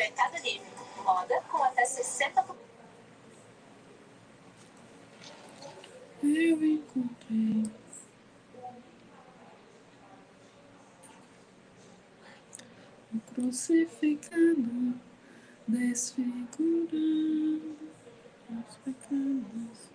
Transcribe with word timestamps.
Mercado 0.00 0.42
Livre. 0.42 0.66
Moda 1.04 1.42
com 1.42 1.62
até 1.62 1.84
60%. 1.84 2.56
Eu 6.22 6.64
encontrei. 6.64 7.70
O 13.12 13.20
crucificado, 13.34 14.98
desfigurando 15.68 17.76
os 18.48 18.76
pecados. 18.78 19.89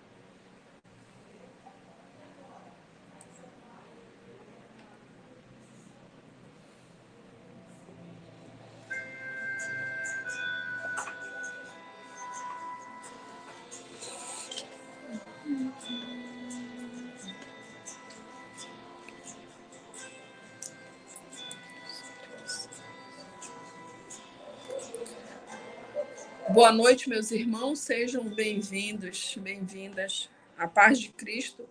Boa 26.48 26.70
noite, 26.70 27.08
meus 27.08 27.32
irmãos, 27.32 27.80
sejam 27.80 28.22
bem-vindos, 28.28 29.36
bem-vindas. 29.36 30.30
A 30.56 30.68
paz 30.68 31.00
de 31.00 31.08
Cristo 31.08 31.68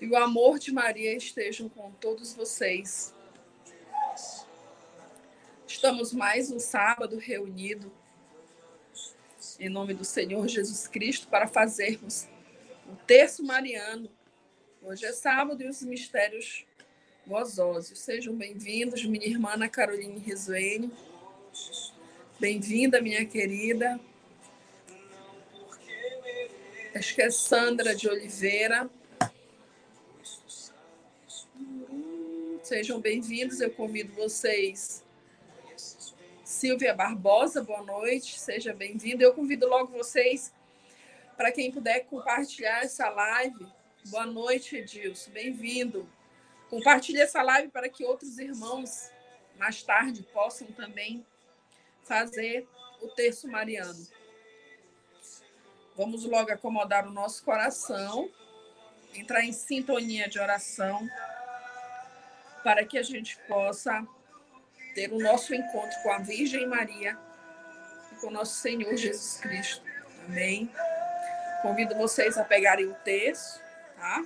e 0.00 0.08
o 0.08 0.16
amor 0.16 0.58
de 0.58 0.72
Maria 0.72 1.14
estejam 1.14 1.68
com 1.68 1.90
todos 1.92 2.32
vocês. 2.32 3.14
Estamos 5.66 6.14
mais 6.14 6.50
um 6.50 6.58
sábado 6.58 7.18
reunido 7.18 7.92
em 9.60 9.68
nome 9.68 9.92
do 9.92 10.06
Senhor 10.06 10.48
Jesus 10.48 10.88
Cristo 10.88 11.28
para 11.28 11.46
fazermos 11.46 12.26
o 12.90 12.96
terço 13.06 13.44
mariano. 13.44 14.08
Hoje 14.82 15.04
é 15.04 15.12
sábado 15.12 15.62
e 15.62 15.68
os 15.68 15.82
mistérios 15.82 16.64
gozosos. 17.26 17.98
Sejam 17.98 18.34
bem-vindos, 18.34 19.04
minha 19.04 19.26
irmã 19.26 19.56
Caroline 19.68 20.18
Rizuene. 20.18 20.90
Bem-vinda, 22.40 23.02
minha 23.02 23.24
querida. 23.26 24.00
Acho 26.94 27.12
que 27.12 27.22
é 27.22 27.30
Sandra 27.30 27.92
de 27.92 28.08
Oliveira. 28.08 28.88
Sejam 32.62 33.00
bem-vindos, 33.00 33.60
eu 33.60 33.68
convido 33.72 34.14
vocês. 34.14 35.04
Silvia 36.44 36.94
Barbosa, 36.94 37.64
boa 37.64 37.82
noite, 37.82 38.38
seja 38.38 38.72
bem-vinda. 38.72 39.24
Eu 39.24 39.34
convido 39.34 39.66
logo 39.66 39.90
vocês, 39.90 40.54
para 41.36 41.50
quem 41.50 41.72
puder 41.72 42.04
compartilhar 42.04 42.84
essa 42.84 43.08
live. 43.10 43.66
Boa 44.06 44.26
noite, 44.26 44.76
Edilson, 44.76 45.32
bem-vindo. 45.32 46.08
Compartilhe 46.70 47.20
essa 47.20 47.42
live 47.42 47.70
para 47.70 47.88
que 47.88 48.04
outros 48.04 48.38
irmãos, 48.38 49.10
mais 49.58 49.82
tarde, 49.82 50.22
possam 50.32 50.68
também 50.68 51.26
fazer 52.04 52.68
o 53.02 53.08
terço 53.08 53.48
mariano. 53.48 54.06
Vamos 55.96 56.24
logo 56.24 56.50
acomodar 56.50 57.06
o 57.06 57.12
nosso 57.12 57.44
coração, 57.44 58.28
entrar 59.14 59.44
em 59.44 59.52
sintonia 59.52 60.28
de 60.28 60.40
oração, 60.40 61.08
para 62.64 62.84
que 62.84 62.98
a 62.98 63.02
gente 63.02 63.38
possa 63.46 64.04
ter 64.94 65.12
o 65.12 65.18
nosso 65.18 65.54
encontro 65.54 65.96
com 66.02 66.12
a 66.12 66.18
Virgem 66.18 66.66
Maria 66.66 67.16
e 68.12 68.16
com 68.16 68.26
o 68.26 68.30
nosso 68.30 68.54
Senhor 68.54 68.96
Jesus 68.96 69.38
Cristo. 69.38 69.84
Amém. 70.26 70.68
Convido 71.62 71.94
vocês 71.94 72.36
a 72.38 72.44
pegarem 72.44 72.86
o 72.86 72.94
texto, 72.96 73.60
tá? 73.96 74.24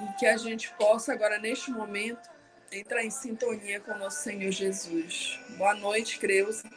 E 0.00 0.18
que 0.18 0.26
a 0.26 0.36
gente 0.36 0.72
possa 0.74 1.12
agora, 1.12 1.38
neste 1.38 1.70
momento, 1.70 2.30
entrar 2.72 3.04
em 3.04 3.10
sintonia 3.10 3.80
com 3.80 3.92
o 3.92 3.98
nosso 3.98 4.22
Senhor 4.22 4.50
Jesus. 4.50 5.38
Boa 5.58 5.74
noite, 5.74 6.18
Creuza, 6.18 6.68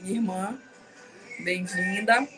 minha 0.00 0.14
irmã. 0.14 0.69
Bem-vinda. 1.44 2.28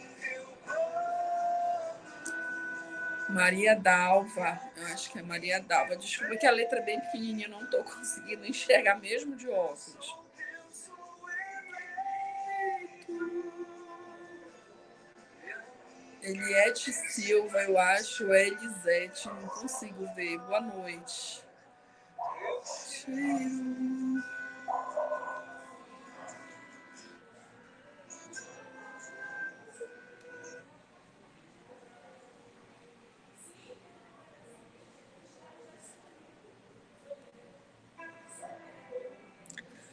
Maria 3.29 3.75
Dalva, 3.75 4.61
acho 4.93 5.11
que 5.11 5.19
é 5.19 5.23
Maria 5.23 5.61
Dalva. 5.61 5.97
Desculpa 5.97 6.37
que 6.37 6.47
a 6.47 6.51
letra 6.51 6.79
é 6.79 6.83
bem 6.83 7.01
pequenininha, 7.01 7.49
não 7.49 7.65
estou 7.65 7.83
conseguindo 7.85 8.47
enxergar 8.47 9.01
mesmo 9.01 9.35
de 9.35 9.49
óculos. 9.49 10.17
Eliette 16.23 16.93
Silva, 16.93 17.63
eu 17.65 17.77
acho, 17.77 18.33
é 18.33 18.47
Elisete, 18.47 19.27
não 19.27 19.49
consigo 19.49 20.07
ver. 20.15 20.39
Boa 20.39 20.61
noite. 20.61 21.43
Cheiro. 22.65 24.23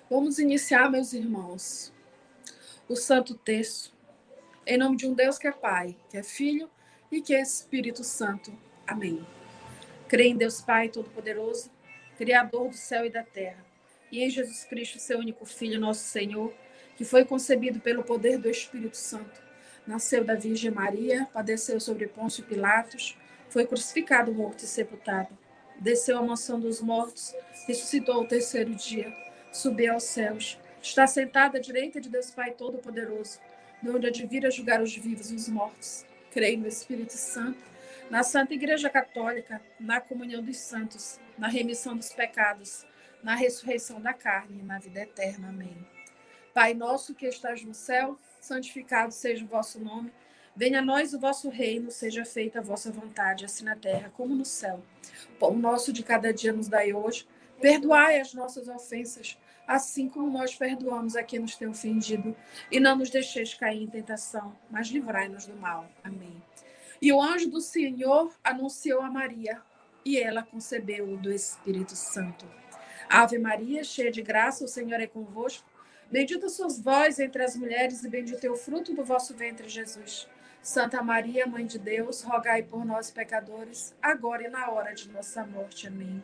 Vamos 0.09 0.39
iniciar, 0.39 0.89
meus 0.89 1.13
irmãos, 1.13 1.93
o 2.87 2.95
Santo 2.95 3.35
Terço, 3.35 3.95
em 4.65 4.75
nome 4.75 4.97
de 4.97 5.05
um 5.05 5.13
Deus 5.13 5.37
que 5.37 5.47
é 5.47 5.51
Pai, 5.51 5.95
que 6.09 6.17
é 6.17 6.23
Filho 6.23 6.67
e 7.11 7.21
que 7.21 7.35
é 7.35 7.39
Espírito 7.39 8.03
Santo. 8.03 8.51
Amém. 8.87 9.23
Creio 10.07 10.31
em 10.31 10.35
Deus 10.35 10.61
Pai 10.61 10.89
Todo-Poderoso, 10.89 11.69
Criador 12.17 12.69
do 12.69 12.75
céu 12.75 13.05
e 13.05 13.11
da 13.11 13.21
terra, 13.21 13.63
e 14.11 14.23
em 14.23 14.31
Jesus 14.31 14.63
Cristo, 14.63 14.97
seu 14.97 15.19
único 15.19 15.45
Filho, 15.45 15.79
nosso 15.79 16.05
Senhor, 16.05 16.51
que 16.97 17.05
foi 17.05 17.23
concebido 17.23 17.79
pelo 17.79 18.03
poder 18.03 18.39
do 18.39 18.49
Espírito 18.49 18.97
Santo, 18.97 19.39
nasceu 19.85 20.23
da 20.23 20.33
Virgem 20.33 20.71
Maria, 20.71 21.27
padeceu 21.31 21.79
sobre 21.79 22.07
Pôncio 22.07 22.43
Pilatos, 22.45 23.15
foi 23.47 23.67
crucificado, 23.67 24.33
morto 24.33 24.63
e 24.63 24.67
sepultado, 24.67 25.37
desceu 25.79 26.17
à 26.17 26.23
mansão 26.23 26.59
dos 26.59 26.81
mortos, 26.81 27.31
ressuscitou 27.67 28.15
ao 28.15 28.25
terceiro 28.25 28.73
dia 28.73 29.28
subiu 29.51 29.93
aos 29.93 30.03
céus. 30.03 30.57
Está 30.81 31.05
sentada 31.07 31.57
à 31.57 31.61
direita 31.61 31.99
de 31.99 32.09
Deus 32.09 32.31
Pai 32.31 32.51
Todo-Poderoso, 32.51 33.39
de 33.81 33.89
onde 33.89 34.07
advira 34.07 34.51
julgar 34.51 34.81
os 34.81 34.95
vivos 34.95 35.31
e 35.31 35.35
os 35.35 35.49
mortos. 35.49 36.05
Creio 36.31 36.59
no 36.59 36.67
Espírito 36.67 37.13
Santo, 37.13 37.59
na 38.09 38.23
Santa 38.23 38.53
Igreja 38.53 38.89
Católica, 38.89 39.61
na 39.79 39.99
comunhão 39.99 40.41
dos 40.43 40.57
santos, 40.57 41.19
na 41.37 41.47
remissão 41.47 41.97
dos 41.97 42.13
pecados, 42.13 42.85
na 43.21 43.35
ressurreição 43.35 44.01
da 44.01 44.13
carne 44.13 44.59
e 44.61 44.63
na 44.63 44.79
vida 44.79 45.01
eterna. 45.01 45.49
Amém. 45.49 45.77
Pai 46.53 46.73
nosso 46.73 47.13
que 47.13 47.27
estás 47.27 47.63
no 47.63 47.73
céu, 47.73 48.17
santificado 48.39 49.13
seja 49.13 49.43
o 49.43 49.47
vosso 49.47 49.79
nome. 49.79 50.11
Venha 50.55 50.79
a 50.79 50.81
nós 50.81 51.13
o 51.13 51.19
vosso 51.19 51.49
reino, 51.49 51.91
seja 51.91 52.25
feita 52.25 52.59
a 52.59 52.61
vossa 52.61 52.91
vontade, 52.91 53.45
assim 53.45 53.63
na 53.63 53.75
terra 53.75 54.11
como 54.15 54.33
no 54.35 54.45
céu. 54.45 54.83
O 55.39 55.51
nosso 55.51 55.93
de 55.93 56.03
cada 56.03 56.33
dia 56.33 56.51
nos 56.51 56.67
dai 56.67 56.93
hoje 56.93 57.27
Perdoai 57.61 58.19
as 58.19 58.33
nossas 58.33 58.67
ofensas, 58.67 59.37
assim 59.67 60.07
como 60.07 60.29
nós 60.29 60.55
perdoamos 60.55 61.15
a 61.15 61.23
quem 61.23 61.39
nos 61.39 61.55
tem 61.55 61.67
ofendido. 61.67 62.35
E 62.71 62.79
não 62.79 62.95
nos 62.95 63.09
deixeis 63.09 63.53
cair 63.53 63.83
em 63.83 63.87
tentação, 63.87 64.55
mas 64.69 64.87
livrai-nos 64.87 65.45
do 65.45 65.55
mal. 65.55 65.87
Amém. 66.03 66.41
E 67.01 67.11
o 67.13 67.21
anjo 67.21 67.49
do 67.49 67.61
Senhor 67.61 68.33
anunciou 68.43 69.01
a 69.01 69.09
Maria, 69.09 69.61
e 70.03 70.17
ela 70.17 70.43
concebeu 70.43 71.17
do 71.17 71.31
Espírito 71.31 71.95
Santo. 71.95 72.45
Ave 73.09 73.37
Maria, 73.37 73.83
cheia 73.83 74.11
de 74.11 74.21
graça, 74.21 74.65
o 74.65 74.67
Senhor 74.67 74.99
é 74.99 75.07
convosco. 75.07 75.67
Bendita 76.11 76.49
sois 76.49 76.79
vós 76.79 77.19
entre 77.19 77.43
as 77.43 77.55
mulheres, 77.55 78.03
e 78.03 78.09
bendito 78.09 78.43
é 78.43 78.49
o 78.49 78.55
fruto 78.55 78.93
do 78.93 79.03
vosso 79.03 79.35
ventre, 79.35 79.69
Jesus. 79.69 80.27
Santa 80.61 81.01
Maria, 81.01 81.47
Mãe 81.47 81.65
de 81.65 81.79
Deus, 81.79 82.21
rogai 82.21 82.63
por 82.63 82.85
nós, 82.85 83.09
pecadores, 83.09 83.95
agora 84.01 84.43
e 84.43 84.49
na 84.49 84.69
hora 84.69 84.93
de 84.93 85.09
nossa 85.09 85.45
morte. 85.45 85.87
Amém. 85.87 86.23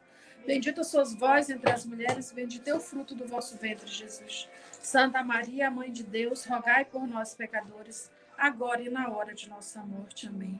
Bendita 0.45 0.83
sois 0.83 1.13
vós 1.13 1.49
entre 1.49 1.71
as 1.71 1.85
mulheres, 1.85 2.31
bendito 2.31 2.67
é 2.67 2.73
o 2.73 2.79
fruto 2.79 3.13
do 3.13 3.27
vosso 3.27 3.57
ventre, 3.57 3.87
Jesus. 3.87 4.49
Santa 4.81 5.23
Maria, 5.23 5.69
Mãe 5.69 5.91
de 5.91 6.03
Deus, 6.03 6.45
rogai 6.45 6.83
por 6.83 7.07
nós, 7.07 7.35
pecadores, 7.35 8.11
agora 8.37 8.81
e 8.81 8.89
na 8.89 9.09
hora 9.09 9.35
de 9.35 9.47
nossa 9.47 9.81
morte. 9.83 10.27
Amém. 10.27 10.59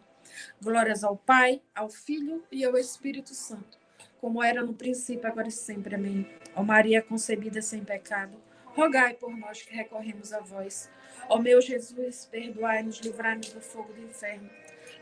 Glórias 0.61 1.03
ao 1.03 1.17
Pai, 1.17 1.61
ao 1.73 1.89
Filho 1.89 2.45
e 2.51 2.63
ao 2.63 2.77
Espírito 2.77 3.33
Santo, 3.33 3.79
como 4.19 4.43
era 4.43 4.61
no 4.61 4.73
princípio, 4.73 5.27
agora 5.27 5.47
e 5.47 5.51
sempre. 5.51 5.95
Amém. 5.95 6.29
Ó 6.55 6.61
Maria 6.63 7.01
concebida 7.01 7.61
sem 7.61 7.83
pecado, 7.83 8.37
rogai 8.65 9.15
por 9.15 9.35
nós 9.35 9.63
que 9.63 9.73
recorremos 9.73 10.31
a 10.31 10.39
vós. 10.39 10.89
Ó 11.27 11.39
meu 11.39 11.59
Jesus, 11.59 12.27
perdoai-nos, 12.31 12.99
livrai-nos 12.99 13.51
do 13.51 13.61
fogo 13.61 13.91
do 13.93 14.01
inferno. 14.01 14.49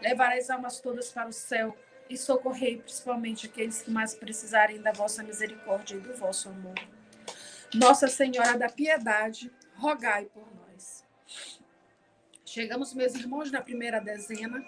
Levarai 0.01 0.39
as 0.39 0.49
almas 0.49 0.79
todas 0.79 1.11
para 1.11 1.27
o 1.27 1.33
céu 1.33 1.75
e 2.09 2.17
socorrei 2.17 2.77
principalmente 2.77 3.45
aqueles 3.45 3.81
que 3.81 3.91
mais 3.91 4.15
precisarem 4.15 4.81
da 4.81 4.91
vossa 4.91 5.23
misericórdia 5.23 5.95
e 5.95 5.99
do 5.99 6.13
vosso 6.15 6.49
amor. 6.49 6.75
Nossa 7.73 8.07
Senhora 8.07 8.57
da 8.57 8.67
Piedade, 8.67 9.51
rogai 9.75 10.25
por 10.25 10.47
nós. 10.55 11.05
Chegamos, 12.43 12.93
meus 12.95 13.13
irmãos, 13.13 13.51
na 13.51 13.61
primeira 13.61 13.99
dezena. 13.99 14.65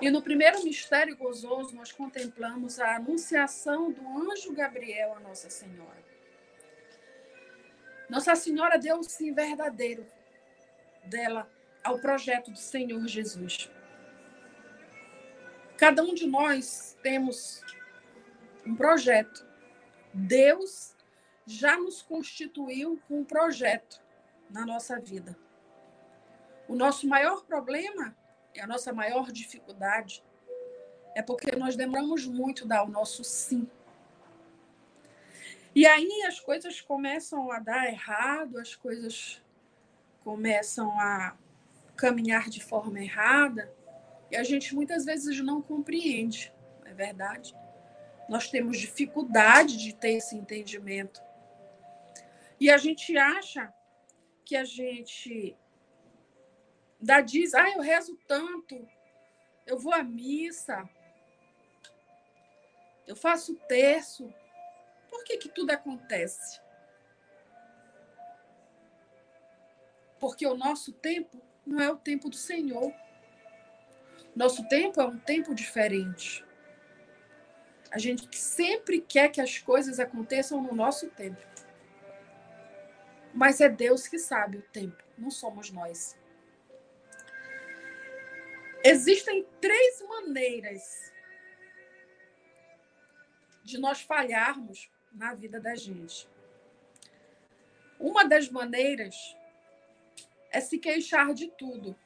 E 0.00 0.10
no 0.10 0.20
primeiro 0.20 0.62
mistério 0.62 1.16
gozoso, 1.16 1.74
nós 1.74 1.90
contemplamos 1.90 2.78
a 2.78 2.96
anunciação 2.96 3.90
do 3.90 4.06
anjo 4.30 4.52
Gabriel 4.52 5.14
a 5.14 5.20
Nossa 5.20 5.48
Senhora. 5.48 6.02
Nossa 8.10 8.34
Senhora 8.36 8.78
deu 8.78 8.98
o 8.98 9.02
sim 9.02 9.32
verdadeiro 9.32 10.06
dela 11.04 11.50
ao 11.82 11.98
projeto 11.98 12.50
do 12.50 12.58
Senhor 12.58 13.06
Jesus. 13.08 13.70
Cada 15.82 16.00
um 16.00 16.14
de 16.14 16.28
nós 16.28 16.96
temos 17.02 17.60
um 18.64 18.76
projeto. 18.76 19.44
Deus 20.14 20.94
já 21.44 21.76
nos 21.76 22.00
constituiu 22.00 23.02
com 23.08 23.18
um 23.18 23.24
projeto 23.24 24.00
na 24.48 24.64
nossa 24.64 25.00
vida. 25.00 25.36
O 26.68 26.76
nosso 26.76 27.08
maior 27.08 27.44
problema 27.44 28.16
e 28.54 28.60
a 28.60 28.66
nossa 28.68 28.92
maior 28.92 29.32
dificuldade 29.32 30.22
é 31.16 31.20
porque 31.20 31.56
nós 31.56 31.74
demoramos 31.74 32.26
muito 32.26 32.64
dar 32.64 32.84
o 32.84 32.88
nosso 32.88 33.24
sim. 33.24 33.68
E 35.74 35.84
aí 35.84 36.22
as 36.28 36.38
coisas 36.38 36.80
começam 36.80 37.50
a 37.50 37.58
dar 37.58 37.88
errado, 37.88 38.56
as 38.56 38.76
coisas 38.76 39.42
começam 40.22 40.92
a 41.00 41.36
caminhar 41.96 42.48
de 42.48 42.62
forma 42.62 43.00
errada, 43.00 43.68
e 44.32 44.36
a 44.36 44.42
gente 44.42 44.74
muitas 44.74 45.04
vezes 45.04 45.38
não 45.40 45.60
compreende, 45.60 46.50
não 46.80 46.90
é 46.90 46.94
verdade? 46.94 47.54
Nós 48.30 48.48
temos 48.48 48.78
dificuldade 48.78 49.76
de 49.76 49.94
ter 49.94 50.12
esse 50.12 50.34
entendimento. 50.34 51.22
E 52.58 52.70
a 52.70 52.78
gente 52.78 53.14
acha 53.18 53.70
que 54.42 54.56
a 54.56 54.64
gente 54.64 55.54
dá 56.98 57.20
diz, 57.20 57.52
ah, 57.52 57.68
eu 57.72 57.82
rezo 57.82 58.18
tanto, 58.26 58.88
eu 59.66 59.78
vou 59.78 59.92
à 59.92 60.02
missa, 60.02 60.88
eu 63.06 63.14
faço 63.14 63.54
terço. 63.68 64.32
Por 65.10 65.24
que, 65.24 65.36
que 65.36 65.50
tudo 65.50 65.72
acontece? 65.72 66.58
Porque 70.18 70.46
o 70.46 70.56
nosso 70.56 70.90
tempo 70.90 71.38
não 71.66 71.82
é 71.82 71.90
o 71.90 71.98
tempo 71.98 72.30
do 72.30 72.36
Senhor. 72.36 72.94
Nosso 74.34 74.66
tempo 74.68 75.00
é 75.00 75.04
um 75.04 75.18
tempo 75.18 75.54
diferente. 75.54 76.44
A 77.90 77.98
gente 77.98 78.36
sempre 78.36 79.00
quer 79.00 79.28
que 79.28 79.40
as 79.40 79.58
coisas 79.58 80.00
aconteçam 80.00 80.62
no 80.62 80.74
nosso 80.74 81.10
tempo. 81.10 81.40
Mas 83.34 83.60
é 83.60 83.68
Deus 83.68 84.08
que 84.08 84.18
sabe 84.18 84.58
o 84.58 84.62
tempo, 84.62 85.02
não 85.16 85.30
somos 85.30 85.70
nós. 85.70 86.18
Existem 88.84 89.46
três 89.60 90.02
maneiras 90.02 91.12
de 93.62 93.78
nós 93.78 94.00
falharmos 94.00 94.90
na 95.12 95.34
vida 95.34 95.60
da 95.60 95.74
gente. 95.74 96.28
Uma 97.98 98.24
das 98.24 98.48
maneiras 98.48 99.36
é 100.50 100.60
se 100.60 100.78
queixar 100.78 101.32
de 101.32 101.48
tudo. 101.50 101.96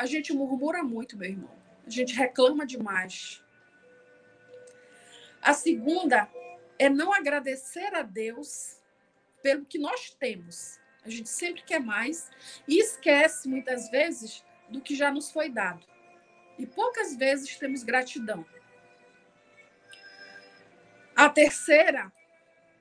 A 0.00 0.06
gente 0.06 0.32
murmura 0.32 0.82
muito, 0.82 1.14
meu 1.14 1.28
irmão. 1.28 1.54
A 1.86 1.90
gente 1.90 2.14
reclama 2.14 2.64
demais. 2.64 3.44
A 5.42 5.52
segunda 5.52 6.26
é 6.78 6.88
não 6.88 7.12
agradecer 7.12 7.94
a 7.94 8.00
Deus 8.00 8.80
pelo 9.42 9.66
que 9.66 9.78
nós 9.78 10.08
temos. 10.18 10.80
A 11.04 11.10
gente 11.10 11.28
sempre 11.28 11.60
quer 11.64 11.80
mais 11.80 12.30
e 12.66 12.80
esquece 12.80 13.46
muitas 13.46 13.90
vezes 13.90 14.42
do 14.70 14.80
que 14.80 14.96
já 14.96 15.12
nos 15.12 15.30
foi 15.30 15.50
dado. 15.50 15.86
E 16.58 16.64
poucas 16.64 17.14
vezes 17.14 17.58
temos 17.58 17.82
gratidão. 17.82 18.46
A 21.14 21.28
terceira, 21.28 22.10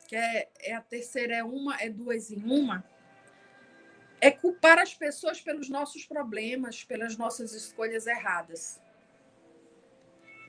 que 0.07 0.15
é, 0.15 0.47
é 0.61 0.73
a 0.73 0.79
terceira 0.79 1.35
é 1.35 1.43
uma, 1.43 1.75
é 1.81 1.89
duas 1.89 2.31
em 2.31 2.41
uma, 2.45 2.81
é 4.21 4.31
culpar 4.31 4.79
as 4.79 4.93
pessoas 4.93 5.39
pelos 5.39 5.69
nossos 5.69 6.05
problemas, 6.05 6.83
pelas 6.83 7.17
nossas 7.17 7.53
escolhas 7.53 8.05
erradas. 8.05 8.79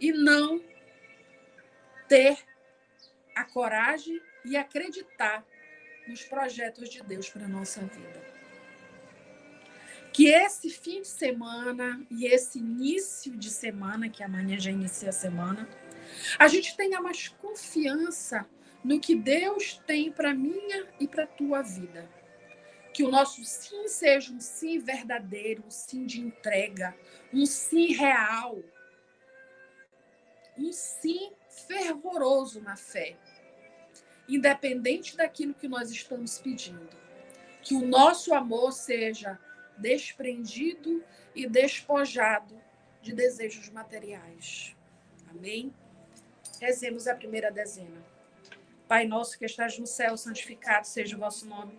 E 0.01 0.13
não 0.13 0.63
ter 2.09 2.39
a 3.35 3.45
coragem 3.45 4.21
e 4.45 4.57
acreditar 4.57 5.45
nos 6.09 6.25
projetos 6.25 6.89
de 6.89 7.03
Deus 7.03 7.29
para 7.29 7.45
a 7.45 7.49
nossa 7.49 7.81
vida. 7.81 8.31
Que 10.13 10.27
esse 10.27 10.71
fim 10.71 11.03
de 11.03 11.09
semana 11.09 12.05
e 12.11 12.27
esse 12.27 12.59
início 12.59 13.37
de 13.37 13.49
semana, 13.49 14.09
que 14.09 14.25
amanhã 14.25 14.59
já 14.59 14.71
inicia 14.71 15.11
a 15.11 15.13
semana, 15.13 15.69
a 16.39 16.49
gente 16.49 16.77
tenha 16.77 17.01
mais 17.01 17.29
confiança 17.29 18.45
no 18.83 18.99
que 18.99 19.15
Deus 19.15 19.81
tem 19.87 20.11
para 20.11 20.35
minha 20.35 20.89
e 20.99 21.07
para 21.07 21.27
tua 21.27 21.63
vida 21.63 22.20
que 22.93 23.03
o 23.03 23.11
nosso 23.11 23.45
sim 23.45 23.87
seja 23.89 24.33
um 24.33 24.41
sim 24.41 24.79
verdadeiro, 24.79 25.65
um 25.67 25.71
sim 25.71 26.05
de 26.05 26.21
entrega, 26.21 26.97
um 27.33 27.47
sim 27.47 27.93
real, 27.93 28.59
um 30.57 30.73
sim 30.73 31.33
fervoroso 31.49 32.61
na 32.61 32.77
fé, 32.77 33.17
independente 34.29 35.17
daquilo 35.17 35.55
que 35.55 35.69
nós 35.69 35.91
estamos 35.91 36.39
pedindo. 36.39 36.89
Que 37.63 37.75
o 37.75 37.87
nosso 37.87 38.35
amor 38.35 38.73
seja 38.73 39.39
desprendido 39.77 41.05
e 41.35 41.47
despojado 41.47 42.61
de 43.03 43.13
desejos 43.13 43.69
materiais. 43.71 44.77
Amém? 45.29 45.73
Rezemos 46.61 47.07
a 47.07 47.15
primeira 47.15 47.51
dezena. 47.51 48.05
Pai 48.87 49.07
nosso 49.07 49.39
que 49.39 49.45
estás 49.45 49.79
no 49.79 49.87
céu, 49.87 50.17
santificado 50.17 50.87
seja 50.87 51.17
o 51.17 51.21
vosso 51.21 51.47
nome. 51.47 51.79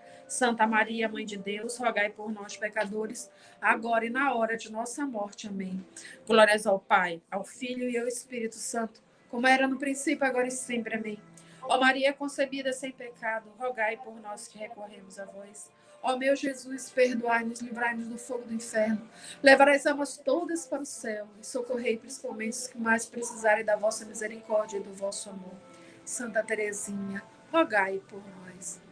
Santa 0.31 0.65
Maria, 0.65 1.09
Mãe 1.09 1.25
de 1.25 1.37
Deus, 1.37 1.77
rogai 1.77 2.09
por 2.09 2.31
nós, 2.31 2.55
pecadores, 2.55 3.29
agora 3.59 4.05
e 4.05 4.09
na 4.09 4.33
hora 4.33 4.55
de 4.55 4.71
nossa 4.71 5.05
morte. 5.05 5.47
Amém. 5.47 5.85
Glórias 6.25 6.65
ao 6.65 6.79
Pai, 6.79 7.21
ao 7.29 7.43
Filho 7.43 7.89
e 7.89 7.97
ao 7.97 8.07
Espírito 8.07 8.55
Santo 8.55 9.01
como 9.31 9.47
era 9.47 9.65
no 9.65 9.79
princípio, 9.79 10.27
agora 10.27 10.47
e 10.47 10.51
sempre. 10.51 10.95
Amém. 10.95 11.17
Ó 11.63 11.79
Maria 11.79 12.13
concebida 12.13 12.73
sem 12.73 12.91
pecado, 12.91 13.49
rogai 13.57 13.95
por 13.97 14.13
nós 14.21 14.47
que 14.47 14.57
recorremos 14.57 15.17
a 15.17 15.25
vós. 15.25 15.69
Ó 16.03 16.17
meu 16.17 16.35
Jesus, 16.35 16.89
perdoai-nos, 16.89 17.61
livrai-nos 17.61 18.07
do 18.07 18.17
fogo 18.17 18.43
do 18.43 18.53
inferno. 18.53 19.07
Levarai 19.41 19.75
as 19.75 19.85
almas 19.85 20.17
todas 20.17 20.65
para 20.65 20.81
o 20.81 20.85
céu 20.85 21.27
e 21.39 21.45
socorrei 21.45 21.97
principalmente 21.97 22.53
os 22.53 22.67
que 22.67 22.77
mais 22.77 23.05
precisarem 23.05 23.63
da 23.63 23.77
vossa 23.77 24.05
misericórdia 24.05 24.77
e 24.77 24.83
do 24.83 24.93
vosso 24.93 25.29
amor. 25.29 25.55
Santa 26.03 26.43
Teresinha, 26.43 27.23
rogai 27.51 28.01
por 28.09 28.21
nós. 28.21 28.90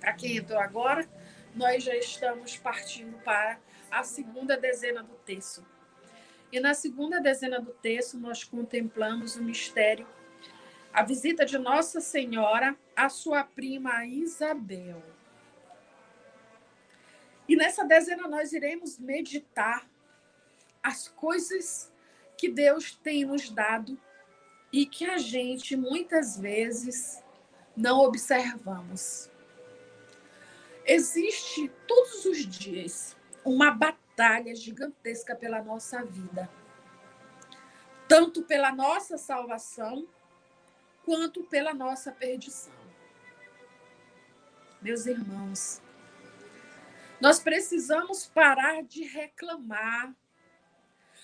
Para 0.00 0.12
quem 0.12 0.36
entrou 0.36 0.58
agora, 0.58 1.08
nós 1.54 1.82
já 1.82 1.96
estamos 1.96 2.56
partindo 2.56 3.18
para 3.22 3.58
a 3.90 4.02
segunda 4.02 4.56
dezena 4.56 5.02
do 5.02 5.14
texto. 5.14 5.66
E 6.52 6.60
na 6.60 6.72
segunda 6.72 7.20
dezena 7.20 7.60
do 7.60 7.72
texto, 7.72 8.18
nós 8.18 8.44
contemplamos 8.44 9.36
o 9.36 9.42
mistério, 9.42 10.06
a 10.92 11.02
visita 11.02 11.44
de 11.44 11.58
Nossa 11.58 12.00
Senhora 12.00 12.76
à 12.96 13.08
sua 13.08 13.44
prima 13.44 14.06
Isabel. 14.06 15.02
E 17.48 17.56
nessa 17.56 17.84
dezena 17.84 18.28
nós 18.28 18.52
iremos 18.52 18.98
meditar 18.98 19.88
as 20.82 21.08
coisas 21.08 21.92
que 22.36 22.48
Deus 22.48 22.94
tem 22.94 23.24
nos 23.24 23.50
dado 23.50 23.98
e 24.72 24.86
que 24.86 25.04
a 25.04 25.18
gente 25.18 25.76
muitas 25.76 26.38
vezes 26.38 27.22
não 27.76 28.00
observamos. 28.00 29.27
Existe 30.90 31.68
todos 31.86 32.24
os 32.24 32.46
dias 32.46 33.14
uma 33.44 33.70
batalha 33.70 34.56
gigantesca 34.56 35.36
pela 35.36 35.62
nossa 35.62 36.02
vida, 36.02 36.50
tanto 38.08 38.42
pela 38.42 38.72
nossa 38.72 39.18
salvação, 39.18 40.08
quanto 41.04 41.44
pela 41.44 41.74
nossa 41.74 42.10
perdição. 42.10 42.72
Meus 44.80 45.04
irmãos, 45.04 45.82
nós 47.20 47.38
precisamos 47.38 48.24
parar 48.24 48.82
de 48.82 49.04
reclamar. 49.04 50.16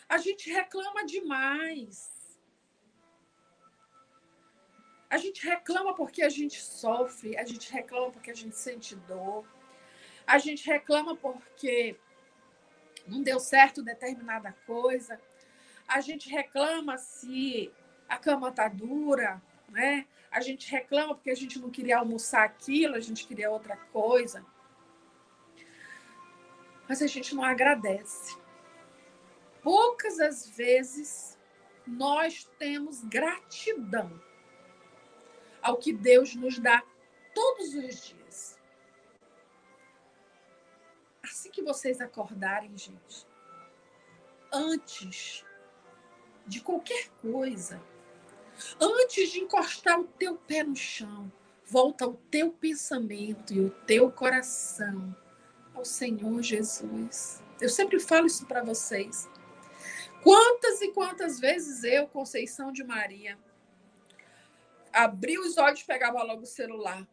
A 0.06 0.18
gente 0.18 0.52
reclama 0.52 1.06
demais. 1.06 2.38
A 5.09 5.16
gente 5.16 5.47
reclama 5.47 5.94
porque 5.94 6.23
a 6.23 6.28
gente 6.28 6.61
sofre, 6.61 7.37
a 7.38 7.47
gente 7.47 7.73
reclama 7.73 8.11
porque 8.11 8.30
a 8.30 8.35
gente 8.35 8.56
sente 8.56 8.97
dor, 8.97 9.47
a 10.26 10.38
gente 10.38 10.66
reclama 10.66 11.16
porque 11.16 11.97
não 13.07 13.23
deu 13.23 13.38
certo 13.38 13.83
determinada 13.83 14.52
coisa. 14.66 15.21
A 15.87 16.00
gente 16.00 16.28
reclama 16.31 16.97
se 16.97 17.71
a 18.09 18.16
cama 18.16 18.49
está 18.49 18.69
dura, 18.69 19.43
né? 19.69 20.07
A 20.31 20.40
gente 20.40 20.71
reclama 20.71 21.14
porque 21.14 21.31
a 21.31 21.37
gente 21.37 21.59
não 21.59 21.71
queria 21.71 21.99
almoçar 21.99 22.45
aquilo, 22.45 22.97
a 22.97 23.00
gente 23.00 23.26
queria 23.26 23.50
outra 23.50 23.76
coisa. 23.76 24.45
Mas 26.88 27.02
a 27.02 27.07
gente 27.07 27.35
não 27.35 27.45
agradece. 27.45 28.37
Poucas 29.62 30.19
as 30.21 30.49
vezes 30.49 31.38
nós 31.87 32.45
temos 32.59 33.04
gratidão 33.04 34.21
ao 35.62 35.76
que 35.76 35.93
Deus 35.93 36.35
nos 36.35 36.59
dá 36.59 36.83
todos 37.35 37.75
os 37.75 38.09
dias 38.09 38.24
que 41.54 41.62
vocês 41.62 42.00
acordarem, 42.00 42.76
gente, 42.76 43.26
antes 44.52 45.44
de 46.46 46.61
qualquer 46.61 47.08
coisa, 47.23 47.80
antes 48.80 49.30
de 49.30 49.40
encostar 49.40 50.00
o 50.00 50.04
teu 50.04 50.37
pé 50.37 50.64
no 50.64 50.75
chão, 50.75 51.32
volta 51.64 52.06
o 52.06 52.14
teu 52.30 52.50
pensamento 52.50 53.52
e 53.52 53.61
o 53.61 53.70
teu 53.70 54.11
coração 54.11 55.16
ao 55.73 55.84
Senhor 55.84 56.42
Jesus. 56.42 57.42
Eu 57.61 57.68
sempre 57.68 58.00
falo 58.00 58.26
isso 58.26 58.44
para 58.46 58.62
vocês. 58.62 59.28
Quantas 60.23 60.82
e 60.82 60.90
quantas 60.92 61.38
vezes 61.38 61.84
eu, 61.84 62.08
Conceição 62.08 62.73
de 62.73 62.82
Maria, 62.82 63.38
abri 64.92 65.38
os 65.38 65.56
olhos, 65.56 65.82
pegava 65.82 66.23
logo 66.23 66.42
o 66.42 66.46
celular. 66.46 67.06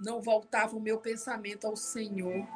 Não 0.00 0.20
voltava 0.20 0.76
o 0.76 0.80
meu 0.80 0.98
pensamento 0.98 1.66
ao 1.66 1.76
Senhor. 1.76 2.46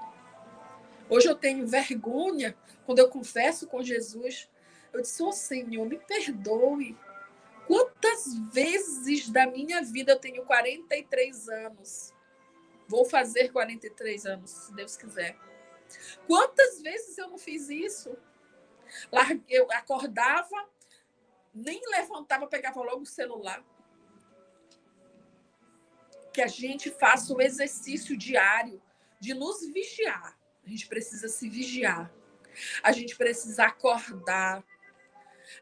Hoje 1.08 1.28
eu 1.28 1.34
tenho 1.34 1.66
vergonha 1.66 2.56
quando 2.87 2.99
eu 2.99 3.08
confesso 3.08 3.66
com 3.66 3.82
Jesus. 3.82 4.49
Eu 4.92 5.02
disse, 5.02 5.23
ô 5.23 5.28
oh, 5.28 5.32
Senhor, 5.32 5.87
me 5.87 5.99
perdoe. 5.99 6.96
Quantas 7.66 8.38
vezes 8.52 9.28
da 9.28 9.46
minha 9.46 9.82
vida 9.82 10.12
eu 10.12 10.18
tenho 10.18 10.44
43 10.44 11.49
anos? 11.49 12.12
Vou 12.87 13.04
fazer 13.04 13.50
43 13.50 14.26
anos, 14.26 14.50
se 14.50 14.75
Deus 14.75 14.96
quiser. 14.96 15.37
Quantas 16.26 16.80
vezes 16.80 17.16
eu 17.18 17.28
não 17.28 17.38
fiz 17.38 17.68
isso? 17.68 18.16
Eu 19.49 19.70
acordava, 19.73 20.68
nem 21.54 21.80
levantava, 21.90 22.46
pegava 22.46 22.82
logo 22.82 23.02
o 23.02 23.06
celular. 23.06 23.64
Que 26.32 26.42
a 26.42 26.46
gente 26.46 26.90
faça 26.90 27.32
o 27.32 27.40
exercício 27.40 28.16
diário 28.16 28.82
de 29.18 29.32
nos 29.32 29.66
vigiar 29.73 30.37
a 30.64 30.68
gente 30.68 30.87
precisa 30.87 31.28
se 31.28 31.49
vigiar. 31.49 32.11
A 32.83 32.92
gente 32.92 33.16
precisa 33.16 33.64
acordar. 33.66 34.64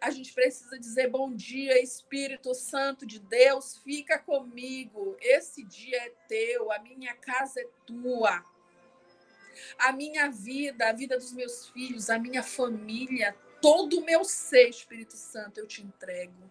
A 0.01 0.11
gente 0.11 0.33
precisa 0.33 0.79
dizer 0.79 1.09
bom 1.09 1.35
dia, 1.35 1.83
Espírito 1.83 2.55
Santo 2.55 3.05
de 3.05 3.19
Deus, 3.19 3.79
fica 3.79 4.19
comigo. 4.19 5.17
Esse 5.21 5.65
dia 5.65 5.97
é 5.97 6.13
teu, 6.29 6.71
a 6.71 6.79
minha 6.79 7.15
casa 7.15 7.61
é 7.61 7.69
tua. 7.85 8.45
A 9.79 9.93
minha 9.93 10.31
vida, 10.31 10.89
a 10.89 10.93
vida 10.93 11.19
dos 11.19 11.33
meus 11.33 11.69
filhos, 11.69 12.09
a 12.09 12.19
minha 12.19 12.43
família, 12.43 13.37
todo 13.61 13.99
o 13.99 14.05
meu 14.05 14.25
ser, 14.25 14.69
Espírito 14.69 15.17
Santo, 15.17 15.59
eu 15.59 15.67
te 15.67 15.83
entrego. 15.83 16.51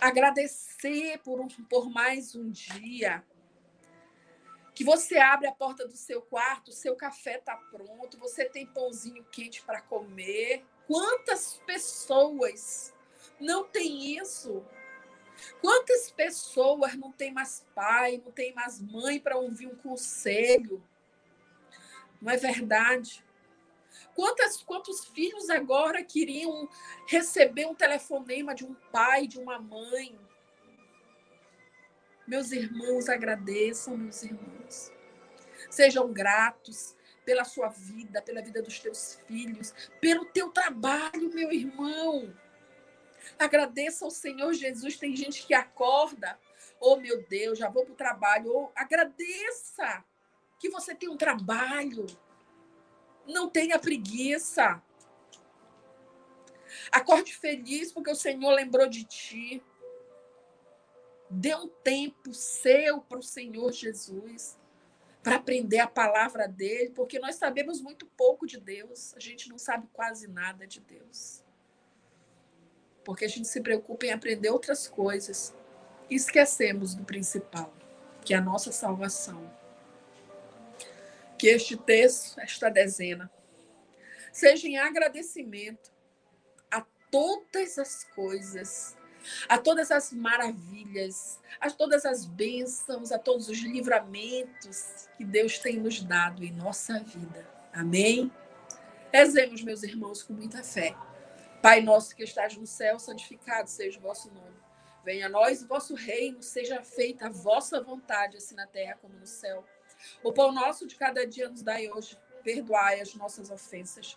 Agradecer 0.00 1.18
por, 1.18 1.40
um, 1.40 1.48
por 1.48 1.88
mais 1.88 2.34
um 2.34 2.50
dia 2.50 3.24
que 4.74 4.84
você 4.84 5.18
abre 5.18 5.46
a 5.46 5.52
porta 5.52 5.86
do 5.86 5.96
seu 5.96 6.22
quarto, 6.22 6.72
seu 6.72 6.94
café 6.96 7.38
está 7.38 7.56
pronto, 7.56 8.18
você 8.18 8.44
tem 8.44 8.66
pãozinho 8.66 9.24
quente 9.30 9.62
para 9.62 9.80
comer. 9.80 10.64
Quantas 10.86 11.60
pessoas 11.66 12.94
não 13.38 13.64
têm 13.64 14.16
isso? 14.16 14.64
Quantas 15.60 16.10
pessoas 16.10 16.94
não 16.94 17.12
têm 17.12 17.32
mais 17.32 17.66
pai, 17.74 18.20
não 18.24 18.30
têm 18.30 18.52
mais 18.52 18.80
mãe 18.80 19.18
para 19.18 19.36
ouvir 19.36 19.66
um 19.66 19.76
conselho? 19.76 20.82
Não 22.20 22.32
é 22.32 22.36
verdade? 22.36 23.24
Quantas, 24.14 24.62
quantos 24.62 25.06
filhos 25.06 25.48
agora 25.48 26.02
queriam 26.04 26.68
receber 27.06 27.66
um 27.66 27.74
telefonema 27.74 28.54
de 28.54 28.64
um 28.64 28.74
pai, 28.92 29.26
de 29.26 29.38
uma 29.38 29.58
mãe? 29.58 30.18
Meus 32.30 32.52
irmãos, 32.52 33.08
agradeçam, 33.08 33.96
meus 33.96 34.22
irmãos. 34.22 34.92
Sejam 35.68 36.12
gratos 36.12 36.94
pela 37.24 37.44
sua 37.44 37.66
vida, 37.66 38.22
pela 38.22 38.40
vida 38.40 38.62
dos 38.62 38.78
teus 38.78 39.20
filhos, 39.26 39.74
pelo 40.00 40.24
teu 40.26 40.48
trabalho, 40.50 41.34
meu 41.34 41.50
irmão. 41.50 42.32
Agradeça 43.36 44.04
ao 44.04 44.12
Senhor 44.12 44.52
Jesus. 44.52 44.96
Tem 44.96 45.16
gente 45.16 45.44
que 45.44 45.52
acorda, 45.52 46.38
oh 46.78 46.94
meu 46.98 47.20
Deus, 47.26 47.58
já 47.58 47.68
vou 47.68 47.84
para 47.84 47.94
o 47.94 47.96
trabalho. 47.96 48.54
Oh, 48.54 48.70
agradeça 48.76 50.04
que 50.60 50.70
você 50.70 50.94
tem 50.94 51.08
um 51.08 51.16
trabalho. 51.16 52.06
Não 53.26 53.50
tenha 53.50 53.76
preguiça. 53.76 54.80
Acorde 56.92 57.34
feliz 57.34 57.92
porque 57.92 58.12
o 58.12 58.14
Senhor 58.14 58.52
lembrou 58.52 58.88
de 58.88 59.02
ti. 59.02 59.60
Dê 61.30 61.54
um 61.54 61.68
tempo 61.68 62.34
seu 62.34 63.00
para 63.00 63.18
o 63.18 63.22
Senhor 63.22 63.72
Jesus, 63.72 64.58
para 65.22 65.36
aprender 65.36 65.78
a 65.78 65.86
palavra 65.86 66.48
dele, 66.48 66.90
porque 66.90 67.18
nós 67.18 67.36
sabemos 67.36 67.80
muito 67.80 68.06
pouco 68.16 68.46
de 68.46 68.58
Deus, 68.58 69.14
a 69.14 69.20
gente 69.20 69.48
não 69.48 69.58
sabe 69.58 69.86
quase 69.92 70.26
nada 70.26 70.66
de 70.66 70.80
Deus. 70.80 71.44
Porque 73.04 73.24
a 73.24 73.28
gente 73.28 73.46
se 73.46 73.60
preocupa 73.60 74.06
em 74.06 74.12
aprender 74.12 74.50
outras 74.50 74.88
coisas 74.88 75.54
e 76.08 76.16
esquecemos 76.16 76.94
do 76.94 77.04
principal, 77.04 77.72
que 78.24 78.34
é 78.34 78.36
a 78.36 78.40
nossa 78.40 78.72
salvação 78.72 79.60
que 81.40 81.48
este 81.48 81.74
texto, 81.74 82.38
esta 82.38 82.68
dezena, 82.68 83.32
seja 84.30 84.68
em 84.68 84.76
agradecimento 84.76 85.90
a 86.70 86.84
todas 87.10 87.78
as 87.78 88.04
coisas, 88.14 88.94
a 89.48 89.58
todas 89.58 89.90
as 89.90 90.12
maravilhas, 90.12 91.40
a 91.60 91.70
todas 91.70 92.04
as 92.04 92.24
bênçãos, 92.24 93.12
a 93.12 93.18
todos 93.18 93.48
os 93.48 93.58
livramentos 93.58 95.08
que 95.16 95.24
Deus 95.24 95.58
tem 95.58 95.78
nos 95.78 96.02
dado 96.02 96.44
em 96.44 96.52
nossa 96.52 97.00
vida. 97.00 97.46
Amém? 97.72 98.32
Rezemos, 99.12 99.62
meus 99.62 99.82
irmãos, 99.82 100.22
com 100.22 100.32
muita 100.32 100.62
fé. 100.62 100.94
Pai 101.60 101.80
nosso 101.80 102.14
que 102.16 102.22
estás 102.22 102.56
no 102.56 102.66
céu, 102.66 102.98
santificado 102.98 103.68
seja 103.68 103.98
o 103.98 104.02
vosso 104.02 104.30
nome. 104.32 104.56
Venha 105.04 105.26
a 105.26 105.28
nós 105.28 105.62
o 105.62 105.66
vosso 105.66 105.94
reino, 105.94 106.42
seja 106.42 106.82
feita 106.82 107.26
a 107.26 107.30
vossa 107.30 107.82
vontade, 107.82 108.36
assim 108.36 108.54
na 108.54 108.66
terra 108.66 108.98
como 109.00 109.14
no 109.14 109.26
céu. 109.26 109.64
O 110.22 110.32
pão 110.32 110.52
nosso 110.52 110.86
de 110.86 110.94
cada 110.94 111.26
dia 111.26 111.48
nos 111.48 111.62
dai 111.62 111.90
hoje. 111.90 112.18
Perdoai 112.42 113.00
as 113.00 113.14
nossas 113.14 113.50
ofensas, 113.50 114.16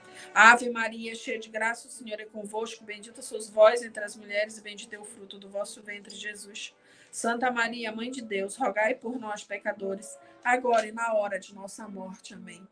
Ave 0.33 0.69
Maria, 0.69 1.13
cheia 1.15 1.39
de 1.39 1.49
graça, 1.49 1.87
o 1.87 1.91
Senhor 1.91 2.19
é 2.19 2.25
convosco. 2.25 2.83
Bendita 2.83 3.21
sois 3.21 3.49
vós 3.49 3.83
entre 3.83 4.03
as 4.03 4.15
mulheres, 4.15 4.57
e 4.57 4.61
bendito 4.61 4.93
é 4.93 4.99
o 4.99 5.05
fruto 5.05 5.37
do 5.37 5.49
vosso 5.49 5.81
ventre, 5.81 6.15
Jesus. 6.15 6.73
Santa 7.11 7.51
Maria, 7.51 7.91
Mãe 7.91 8.09
de 8.09 8.21
Deus, 8.21 8.55
rogai 8.55 8.95
por 8.95 9.19
nós, 9.19 9.43
pecadores, 9.43 10.17
agora 10.43 10.87
e 10.87 10.91
na 10.91 11.13
hora 11.13 11.39
de 11.39 11.53
nossa 11.53 11.87
morte. 11.87 12.33
Amém. 12.33 12.65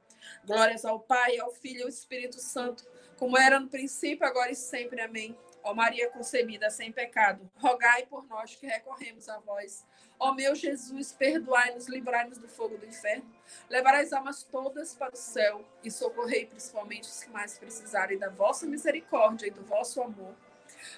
Glórias 0.45 0.85
ao 0.85 0.99
Pai, 0.99 1.37
ao 1.37 1.51
Filho 1.51 1.79
e 1.79 1.83
ao 1.83 1.89
Espírito 1.89 2.39
Santo 2.39 2.85
como 3.19 3.37
era 3.37 3.59
no 3.59 3.67
princípio, 3.67 4.25
agora 4.25 4.49
e 4.49 4.55
sempre. 4.55 5.01
Amém. 5.01 5.37
Ó 5.61 5.73
Maria 5.73 6.09
concebida 6.09 6.69
sem 6.69 6.89
pecado, 6.89 7.51
rogai 7.57 8.05
por 8.05 8.25
nós 8.25 8.55
que 8.55 8.65
recorremos 8.65 9.27
a 9.27 9.37
vós. 9.39 9.85
Ó 10.19 10.33
meu 10.33 10.53
Jesus, 10.53 11.13
perdoai-nos, 11.13 11.87
livrai-nos 11.87 12.37
do 12.37 12.49
fogo 12.49 12.77
do 12.77 12.85
inferno. 12.85 13.25
Levarai 13.69 14.03
as 14.03 14.11
almas 14.11 14.43
todas 14.43 14.93
para 14.93 15.13
o 15.13 15.17
céu 15.17 15.65
e 15.81 15.89
socorrei 15.89 16.45
principalmente 16.45 17.07
os 17.07 17.23
que 17.23 17.29
mais 17.29 17.57
precisarem 17.57 18.17
da 18.17 18.29
vossa 18.29 18.67
misericórdia 18.67 19.47
e 19.47 19.51
do 19.51 19.63
vosso 19.63 20.01
amor. 20.01 20.35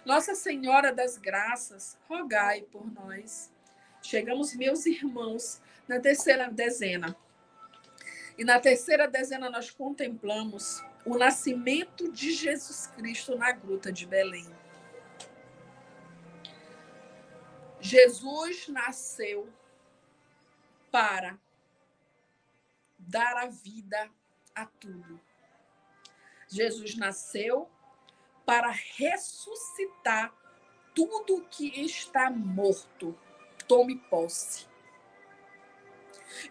Nossa 0.04 0.34
Senhora 0.34 0.92
das 0.92 1.18
Graças, 1.18 1.98
rogai 2.10 2.64
por 2.64 2.92
nós. 2.92 3.52
Chegamos, 4.02 4.56
meus 4.56 4.88
irmãos, 4.88 5.62
na 5.88 6.00
terceira 6.00 6.50
dezena. 6.50 7.16
E 8.38 8.44
na 8.44 8.60
terceira 8.60 9.08
dezena 9.08 9.52
nós 9.52 9.70
contemplamos 9.70 10.84
o 11.06 11.16
nascimento 11.16 12.12
de 12.12 12.32
Jesus 12.32 12.88
Cristo 12.88 13.38
na 13.38 13.52
gruta 13.52 13.92
de 13.92 14.08
Belém. 14.08 14.61
Jesus 17.82 18.68
nasceu 18.68 19.52
para 20.92 21.40
dar 23.00 23.36
a 23.38 23.48
vida 23.48 24.10
a 24.54 24.68
tudo. 24.68 25.20
Jesus 26.48 26.96
nasceu 26.96 27.68
para 28.46 28.70
ressuscitar 28.70 30.32
tudo 30.94 31.48
que 31.50 31.82
está 31.82 32.30
morto. 32.30 33.18
Tome 33.68 33.98
posse. 33.98 34.68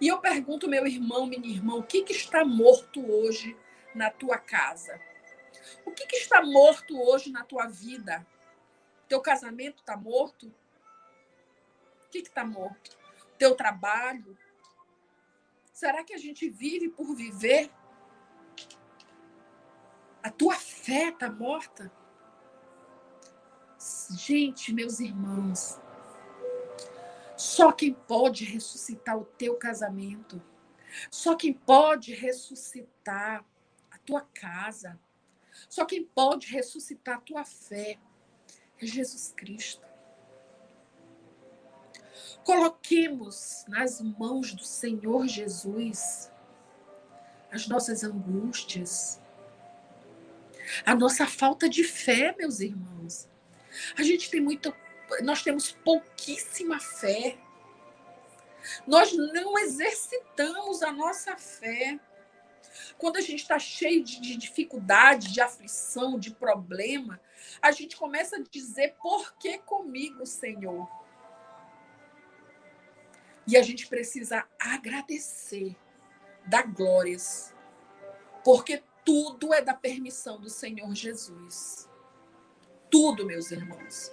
E 0.01 0.09
eu 0.09 0.19
pergunto, 0.19 0.69
meu 0.69 0.87
irmão, 0.87 1.27
minha 1.27 1.49
irmã, 1.49 1.75
o 1.75 1.83
que, 1.83 2.03
que 2.03 2.13
está 2.13 2.45
morto 2.45 3.09
hoje 3.09 3.57
na 3.95 4.11
tua 4.11 4.39
casa? 4.39 5.01
O 5.85 5.93
que, 5.93 6.07
que 6.07 6.17
está 6.17 6.43
morto 6.45 7.01
hoje 7.01 7.31
na 7.31 7.45
tua 7.45 7.67
vida? 7.67 8.27
Teu 9.09 9.21
casamento 9.21 9.81
está 9.81 9.97
morto? 9.97 10.53
O 12.11 12.13
que 12.13 12.19
está 12.19 12.45
morto? 12.45 12.99
Teu 13.39 13.55
trabalho? 13.55 14.37
Será 15.73 16.03
que 16.03 16.13
a 16.13 16.19
gente 16.19 16.51
vive 16.51 16.89
por 16.89 17.15
viver? 17.15 17.71
A 20.21 20.29
tua 20.29 20.57
fé 20.57 21.11
está 21.11 21.31
morta? 21.31 21.89
Gente, 24.11 24.73
meus 24.73 24.99
irmãos, 24.99 25.79
só 27.37 27.71
quem 27.71 27.95
pode 27.95 28.45
ressuscitar 28.45 29.17
o 29.17 29.25
teu 29.25 29.55
casamento, 29.55 30.43
só 31.13 31.37
quem 31.37 31.53
pode 31.53 32.13
ressuscitar 32.13 33.45
a 33.89 33.99
tua 33.99 34.23
casa, 34.35 34.99
só 35.69 35.85
quem 35.85 36.05
pode 36.05 36.49
ressuscitar 36.49 37.19
a 37.19 37.21
tua 37.21 37.45
fé 37.45 38.01
é 38.81 38.85
Jesus 38.85 39.33
Cristo. 39.37 39.90
Coloquemos 42.45 43.65
nas 43.69 44.01
mãos 44.01 44.53
do 44.55 44.65
Senhor 44.65 45.27
Jesus 45.27 46.31
as 47.53 47.67
nossas 47.67 48.05
angústias, 48.05 49.21
a 50.87 50.95
nossa 50.95 51.27
falta 51.27 51.69
de 51.69 51.83
fé, 51.83 52.35
meus 52.39 52.61
irmãos. 52.61 53.29
A 53.97 54.03
gente 54.03 54.31
tem 54.31 54.41
muito 54.41 54.73
nós 55.23 55.43
temos 55.43 55.73
pouquíssima 55.73 56.79
fé. 56.79 57.37
Nós 58.87 59.13
não 59.13 59.59
exercitamos 59.59 60.83
a 60.83 60.93
nossa 60.93 61.37
fé. 61.37 61.99
Quando 62.97 63.17
a 63.17 63.21
gente 63.21 63.41
está 63.41 63.59
cheio 63.59 64.05
de, 64.05 64.21
de, 64.21 64.37
dificuldade, 64.37 65.33
de 65.33 65.41
aflição, 65.41 66.19
de 66.19 66.31
problema, 66.31 67.21
a 67.61 67.73
gente 67.73 67.97
começa 67.97 68.37
a 68.37 68.43
dizer: 68.43 68.95
por 69.03 69.35
que 69.37 69.59
comigo, 69.59 70.25
Senhor? 70.25 70.89
E 73.47 73.57
a 73.57 73.63
gente 73.63 73.87
precisa 73.87 74.47
agradecer, 74.59 75.77
dar 76.47 76.63
glórias, 76.63 77.55
porque 78.45 78.83
tudo 79.05 79.53
é 79.53 79.63
da 79.63 79.75
permissão 79.75 80.41
do 80.41 80.49
Senhor 80.49 80.95
Jesus. 80.95 81.89
Tudo, 82.91 83.27
meus 83.27 83.51
irmãos. 83.51 84.13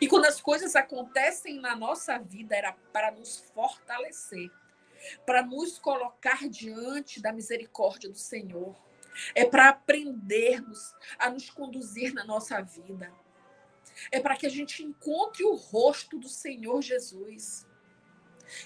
E 0.00 0.08
quando 0.08 0.26
as 0.26 0.40
coisas 0.40 0.74
acontecem 0.74 1.60
na 1.60 1.76
nossa 1.76 2.18
vida, 2.18 2.56
era 2.56 2.72
para 2.92 3.10
nos 3.10 3.38
fortalecer, 3.54 4.50
para 5.26 5.42
nos 5.42 5.78
colocar 5.78 6.48
diante 6.48 7.20
da 7.20 7.32
misericórdia 7.32 8.10
do 8.10 8.18
Senhor. 8.18 8.76
É 9.34 9.44
para 9.44 9.68
aprendermos 9.68 10.94
a 11.18 11.28
nos 11.30 11.50
conduzir 11.50 12.14
na 12.14 12.24
nossa 12.24 12.60
vida. 12.60 13.12
É 14.10 14.20
para 14.20 14.36
que 14.36 14.46
a 14.46 14.50
gente 14.50 14.82
encontre 14.82 15.44
o 15.44 15.54
rosto 15.54 16.18
do 16.18 16.28
Senhor 16.28 16.80
Jesus. 16.80 17.66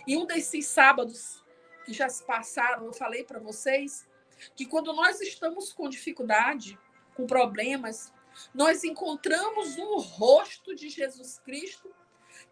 E 0.07 0.17
um 0.17 0.27
desses 0.27 0.67
sábados 0.67 1.45
que 1.85 1.93
já 1.93 2.09
se 2.09 2.25
passaram, 2.25 2.87
eu 2.87 2.93
falei 2.93 3.25
para 3.25 3.39
vocês 3.39 4.09
que 4.55 4.67
quando 4.67 4.93
nós 4.93 5.21
estamos 5.21 5.73
com 5.73 5.89
dificuldade, 5.89 6.79
com 7.15 7.27
problemas, 7.27 8.13
nós 8.55 8.85
encontramos 8.85 9.77
um 9.79 9.99
rosto 9.99 10.75
de 10.75 10.89
Jesus 10.89 11.39
Cristo 11.39 11.95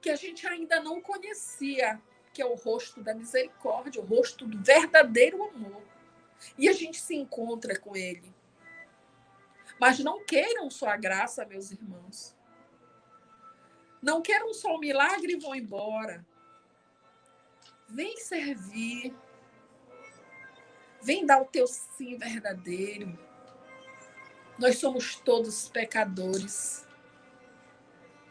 que 0.00 0.08
a 0.08 0.16
gente 0.16 0.46
ainda 0.46 0.80
não 0.80 1.00
conhecia, 1.00 2.00
que 2.32 2.40
é 2.40 2.46
o 2.46 2.54
rosto 2.54 3.02
da 3.02 3.14
misericórdia, 3.14 4.00
o 4.00 4.04
rosto 4.04 4.46
do 4.46 4.58
verdadeiro 4.62 5.42
amor. 5.44 5.82
E 6.58 6.68
a 6.68 6.72
gente 6.72 7.00
se 7.00 7.14
encontra 7.14 7.78
com 7.78 7.94
ele. 7.96 8.34
Mas 9.78 9.98
não 9.98 10.24
queiram 10.24 10.70
só 10.70 10.88
a 10.88 10.96
graça, 10.96 11.44
meus 11.44 11.70
irmãos. 11.70 12.34
Não 14.00 14.22
queiram 14.22 14.52
só 14.52 14.74
o 14.74 14.78
milagre 14.78 15.32
e 15.32 15.38
vão 15.38 15.54
embora. 15.54 16.24
Vem 17.94 18.16
servir. 18.16 19.14
Vem 21.00 21.24
dar 21.24 21.40
o 21.40 21.44
teu 21.44 21.64
sim 21.68 22.18
verdadeiro. 22.18 23.16
Nós 24.58 24.78
somos 24.78 25.14
todos 25.14 25.68
pecadores. 25.68 26.84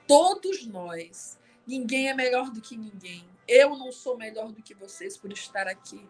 Todos 0.06 0.68
nós. 0.68 1.40
Ninguém 1.66 2.10
é 2.10 2.14
melhor 2.14 2.52
do 2.52 2.60
que 2.60 2.76
ninguém. 2.76 3.26
Eu 3.48 3.78
não 3.78 3.90
sou 3.90 4.18
melhor 4.18 4.52
do 4.52 4.62
que 4.62 4.74
vocês 4.74 5.16
por 5.16 5.32
estar 5.32 5.66
aqui. 5.66 6.10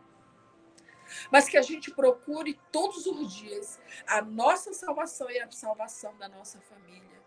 Mas 1.32 1.48
que 1.48 1.56
a 1.56 1.62
gente 1.62 1.92
procure 1.92 2.60
todos 2.72 3.06
os 3.06 3.36
dias 3.36 3.80
a 4.08 4.20
nossa 4.20 4.74
salvação 4.74 5.30
e 5.30 5.40
a 5.40 5.52
salvação 5.52 6.18
da 6.18 6.28
nossa 6.28 6.60
família. 6.62 7.23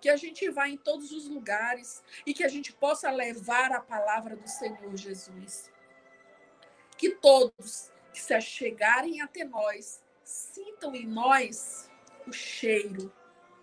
Que 0.00 0.08
a 0.08 0.16
gente 0.16 0.48
vá 0.50 0.68
em 0.68 0.76
todos 0.76 1.12
os 1.12 1.28
lugares 1.28 2.02
e 2.26 2.34
que 2.34 2.44
a 2.44 2.48
gente 2.48 2.72
possa 2.72 3.10
levar 3.10 3.72
a 3.72 3.80
palavra 3.80 4.36
do 4.36 4.48
Senhor 4.48 4.96
Jesus. 4.96 5.70
Que 6.96 7.10
todos 7.10 7.90
que 8.12 8.20
se 8.20 8.34
achegarem 8.34 9.20
até 9.20 9.44
nós 9.44 10.02
sintam 10.22 10.94
em 10.94 11.06
nós 11.06 11.90
o 12.26 12.32
cheiro 12.32 13.12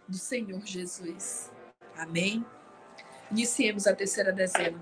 do 0.08 0.18
Senhor 0.18 0.66
Jesus. 0.66 1.52
Amém? 1.96 2.46
Iniciemos 3.32 3.88
a 3.88 3.96
terceira 3.96 4.32
dezena. 4.32 4.82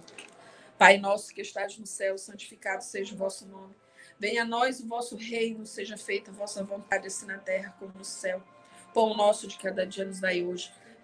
Pai 0.78 0.98
nosso 0.98 1.34
que 1.34 1.42
estás 1.42 1.78
no 1.78 1.86
céu, 1.86 2.18
santificado 2.18 2.84
seja 2.84 3.16
o 3.16 3.18
vosso 3.18 3.48
nome. 3.48 3.76
Venha 4.20 4.44
a 4.44 4.46
nós 4.46 4.80
o 4.80 4.88
vosso 4.88 5.16
reino, 5.16 5.66
seja 5.66 5.98
feita 5.98 6.32
a 6.32 6.34
vossa 6.34 6.64
vontade, 6.64 7.08
assim 7.08 7.26
na 7.26 7.38
terra 7.38 7.76
como 7.80 7.94
no 7.98 8.06
céu. 8.06 8.44
Pão 8.94 9.16
nosso 9.16 9.48
de 9.48 9.58
cada 9.58 9.86
dia 9.86 10.06
nos 10.06 10.20
dai 10.20 10.44
hoje. 10.44 10.72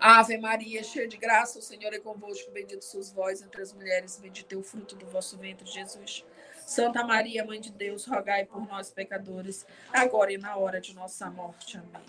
Ave 0.00 0.38
Maria, 0.38 0.82
cheia 0.84 1.08
de 1.08 1.16
graça, 1.16 1.58
o 1.58 1.62
Senhor 1.62 1.92
é 1.92 1.98
convosco. 1.98 2.50
Bendito 2.50 2.84
sois 2.84 3.10
vós 3.10 3.42
entre 3.42 3.62
as 3.62 3.72
mulheres, 3.72 4.18
bendito 4.18 4.52
é 4.54 4.56
o 4.56 4.62
fruto 4.62 4.94
do 4.94 5.06
vosso 5.06 5.36
ventre, 5.38 5.66
Jesus. 5.66 6.24
Santa 6.66 7.04
Maria, 7.04 7.44
Mãe 7.44 7.60
de 7.60 7.70
Deus, 7.70 8.06
rogai 8.06 8.44
por 8.44 8.66
nós, 8.66 8.90
pecadores, 8.90 9.66
agora 9.92 10.32
e 10.32 10.38
na 10.38 10.56
hora 10.56 10.80
de 10.80 10.94
nossa 10.94 11.30
morte. 11.30 11.78
Amém. 11.78 12.04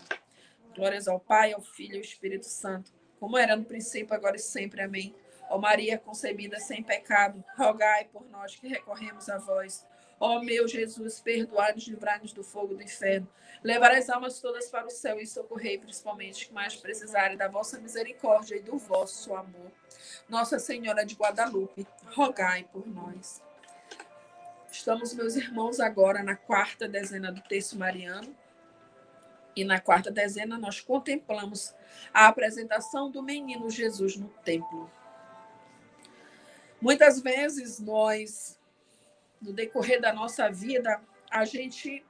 Glórias 0.76 1.08
ao 1.08 1.19
Pai, 1.19 1.54
ao 1.54 1.62
Filho 1.62 1.93
e 1.93 1.97
ao 1.97 2.04
Espírito 2.04 2.45
Santo 2.45 2.97
como 3.19 3.38
era 3.38 3.56
no 3.56 3.65
princípio, 3.65 4.13
agora 4.13 4.36
e 4.36 4.39
sempre. 4.39 4.82
Amém. 4.82 5.15
Ó 5.50 5.58
Maria 5.58 5.97
concebida 5.97 6.60
sem 6.60 6.84
pecado, 6.84 7.43
rogai 7.58 8.06
por 8.06 8.28
nós 8.30 8.56
que 8.56 8.67
recorremos 8.67 9.30
a 9.30 9.38
vós. 9.38 9.86
Ó 10.19 10.39
meu 10.39 10.67
Jesus, 10.67 11.19
perdoai-nos, 11.19 11.88
livrai-nos 11.88 12.34
do 12.34 12.43
fogo 12.43 12.75
do 12.75 12.82
inferno. 12.82 13.27
Levar 13.63 13.91
as 13.91 14.10
almas 14.10 14.39
todas 14.39 14.67
para 14.69 14.88
o 14.88 14.89
céu 14.89 15.19
e 15.19 15.27
socorrei 15.27 15.77
principalmente 15.77 16.47
que 16.47 16.53
mais 16.53 16.75
precisarem 16.75 17.38
da 17.38 17.47
vossa 17.47 17.80
misericórdia 17.80 18.56
e 18.56 18.62
do 18.62 18.77
vosso 18.77 19.36
amor. 19.36 19.71
Nossa 20.27 20.58
Senhora 20.58 21.06
de 21.06 21.15
Guadalupe, 21.15 21.88
rogai 22.08 22.67
por 22.71 22.88
nós. 22.88 23.41
Estamos, 24.71 25.13
meus 25.13 25.36
irmãos, 25.36 25.80
agora 25.80 26.23
na 26.23 26.36
quarta 26.36 26.88
dezena 26.88 27.32
do 27.32 27.41
texto 27.41 27.77
mariano. 27.77 28.36
E 29.56 29.63
na 29.63 29.80
quarta 29.80 30.12
dezena 30.12 30.58
nós 30.58 30.80
contemplamos 30.80 31.73
a 32.13 32.27
apresentação 32.27 33.10
do 33.10 33.23
menino 33.23 33.69
Jesus 33.69 34.15
no 34.15 34.30
templo. 34.45 34.89
Muitas 36.80 37.19
vezes 37.19 37.80
nós, 37.80 38.56
no 39.41 39.54
decorrer 39.54 40.02
da 40.02 40.13
nossa 40.13 40.50
vida, 40.50 41.02
a 41.30 41.45
gente 41.45 42.06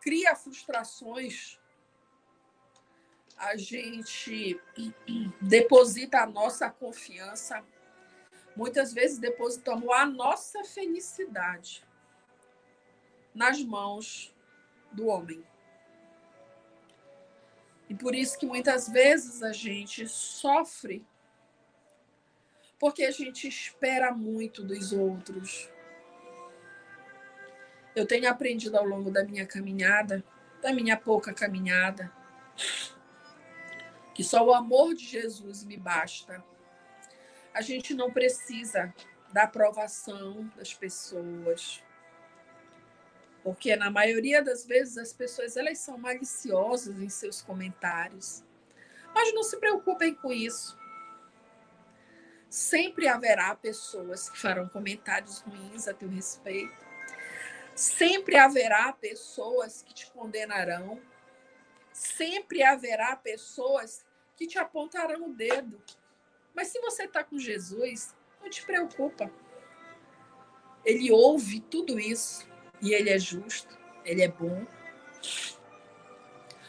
cria 0.00 0.34
frustrações, 0.34 1.58
a 3.36 3.56
gente 3.56 4.60
deposita 5.40 6.20
a 6.20 6.26
nossa 6.26 6.70
confiança, 6.70 7.64
muitas 8.56 8.92
vezes 8.92 9.18
depositamos 9.18 9.88
a 9.90 10.06
nossa 10.06 10.64
felicidade 10.64 11.84
nas 13.34 13.62
mãos 13.62 14.34
do 14.90 15.08
homem. 15.08 15.44
E 17.88 17.94
por 17.94 18.14
isso 18.14 18.38
que 18.38 18.46
muitas 18.46 18.88
vezes 18.88 19.42
a 19.42 19.52
gente 19.52 20.08
sofre 20.08 21.06
porque 22.78 23.04
a 23.04 23.10
gente 23.10 23.48
espera 23.48 24.12
muito 24.12 24.62
dos 24.62 24.92
outros. 24.92 25.70
Eu 27.96 28.04
tenho 28.04 28.28
aprendido 28.28 28.76
ao 28.76 28.84
longo 28.84 29.10
da 29.10 29.24
minha 29.24 29.46
caminhada, 29.46 30.22
da 30.60 30.70
minha 30.70 30.98
pouca 30.98 31.32
caminhada, 31.32 32.12
que 34.14 34.22
só 34.22 34.44
o 34.44 34.52
amor 34.52 34.94
de 34.94 35.06
Jesus 35.06 35.64
me 35.64 35.78
basta. 35.78 36.44
A 37.54 37.62
gente 37.62 37.94
não 37.94 38.12
precisa 38.12 38.94
da 39.32 39.44
aprovação 39.44 40.46
das 40.54 40.74
pessoas. 40.74 41.82
Porque 43.42 43.74
na 43.74 43.90
maioria 43.90 44.42
das 44.42 44.66
vezes 44.66 44.98
as 44.98 45.14
pessoas 45.14 45.56
elas 45.56 45.78
são 45.78 45.96
maliciosas 45.96 47.00
em 47.00 47.08
seus 47.08 47.40
comentários. 47.40 48.44
Mas 49.14 49.32
não 49.32 49.42
se 49.42 49.56
preocupem 49.56 50.14
com 50.14 50.30
isso. 50.30 50.78
Sempre 52.50 53.08
haverá 53.08 53.54
pessoas 53.54 54.28
que 54.28 54.38
farão 54.38 54.68
comentários 54.68 55.40
ruins 55.40 55.88
a 55.88 55.94
teu 55.94 56.10
respeito. 56.10 56.85
Sempre 57.76 58.36
haverá 58.36 58.90
pessoas 58.94 59.82
que 59.82 59.92
te 59.92 60.10
condenarão. 60.10 60.98
Sempre 61.92 62.62
haverá 62.62 63.14
pessoas 63.14 64.02
que 64.34 64.46
te 64.46 64.58
apontarão 64.58 65.28
o 65.28 65.34
dedo. 65.34 65.78
Mas 66.54 66.68
se 66.68 66.80
você 66.80 67.04
está 67.04 67.22
com 67.22 67.38
Jesus, 67.38 68.14
não 68.40 68.48
te 68.48 68.64
preocupa. 68.64 69.30
Ele 70.86 71.12
ouve 71.12 71.60
tudo 71.60 72.00
isso 72.00 72.48
e 72.80 72.94
ele 72.94 73.10
é 73.10 73.18
justo, 73.18 73.76
ele 74.06 74.22
é 74.22 74.28
bom. 74.28 74.66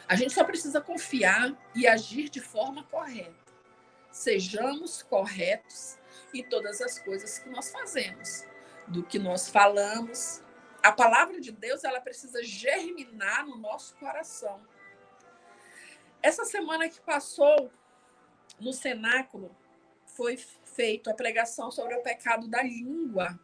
A 0.06 0.14
gente 0.14 0.34
só 0.34 0.44
precisa 0.44 0.78
confiar 0.78 1.56
e 1.74 1.86
agir 1.86 2.28
de 2.28 2.40
forma 2.40 2.84
correta. 2.84 3.34
Sejamos 4.10 5.02
corretos 5.02 5.96
em 6.34 6.42
todas 6.42 6.82
as 6.82 6.98
coisas 6.98 7.38
que 7.38 7.48
nós 7.48 7.70
fazemos, 7.70 8.44
do 8.86 9.02
que 9.02 9.18
nós 9.18 9.48
falamos. 9.48 10.42
A 10.82 10.92
palavra 10.92 11.40
de 11.40 11.50
Deus, 11.50 11.84
ela 11.84 12.00
precisa 12.00 12.42
germinar 12.42 13.46
no 13.46 13.56
nosso 13.56 13.94
coração. 13.96 14.60
Essa 16.22 16.44
semana 16.44 16.88
que 16.88 17.00
passou 17.00 17.70
no 18.60 18.72
cenáculo 18.72 19.54
foi 20.06 20.36
feita 20.36 21.10
a 21.10 21.14
pregação 21.14 21.70
sobre 21.70 21.94
o 21.94 22.02
pecado 22.02 22.48
da 22.48 22.62
língua. 22.62 23.38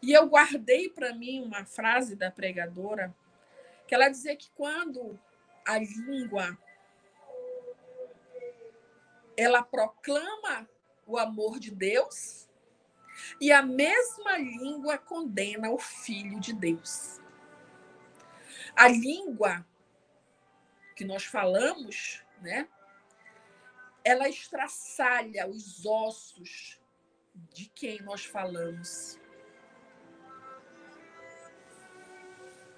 E 0.00 0.12
eu 0.12 0.26
guardei 0.26 0.88
para 0.88 1.14
mim 1.14 1.42
uma 1.42 1.64
frase 1.64 2.16
da 2.16 2.30
pregadora, 2.30 3.14
que 3.86 3.94
ela 3.94 4.08
dizia 4.08 4.36
que 4.36 4.50
quando 4.50 5.18
a 5.66 5.78
língua 5.78 6.58
ela 9.36 9.62
proclama 9.62 10.68
o 11.06 11.18
amor 11.18 11.58
de 11.58 11.70
Deus, 11.70 12.48
e 13.40 13.52
a 13.52 13.62
mesma 13.62 14.38
língua 14.38 14.98
condena 14.98 15.70
o 15.70 15.78
filho 15.78 16.38
de 16.40 16.52
Deus. 16.52 17.20
A 18.74 18.88
língua 18.88 19.66
que 20.94 21.04
nós 21.04 21.24
falamos, 21.24 22.24
né? 22.40 22.68
Ela 24.04 24.28
estraçalha 24.28 25.48
os 25.48 25.86
ossos 25.86 26.80
de 27.52 27.66
quem 27.74 28.00
nós 28.02 28.24
falamos. 28.24 29.18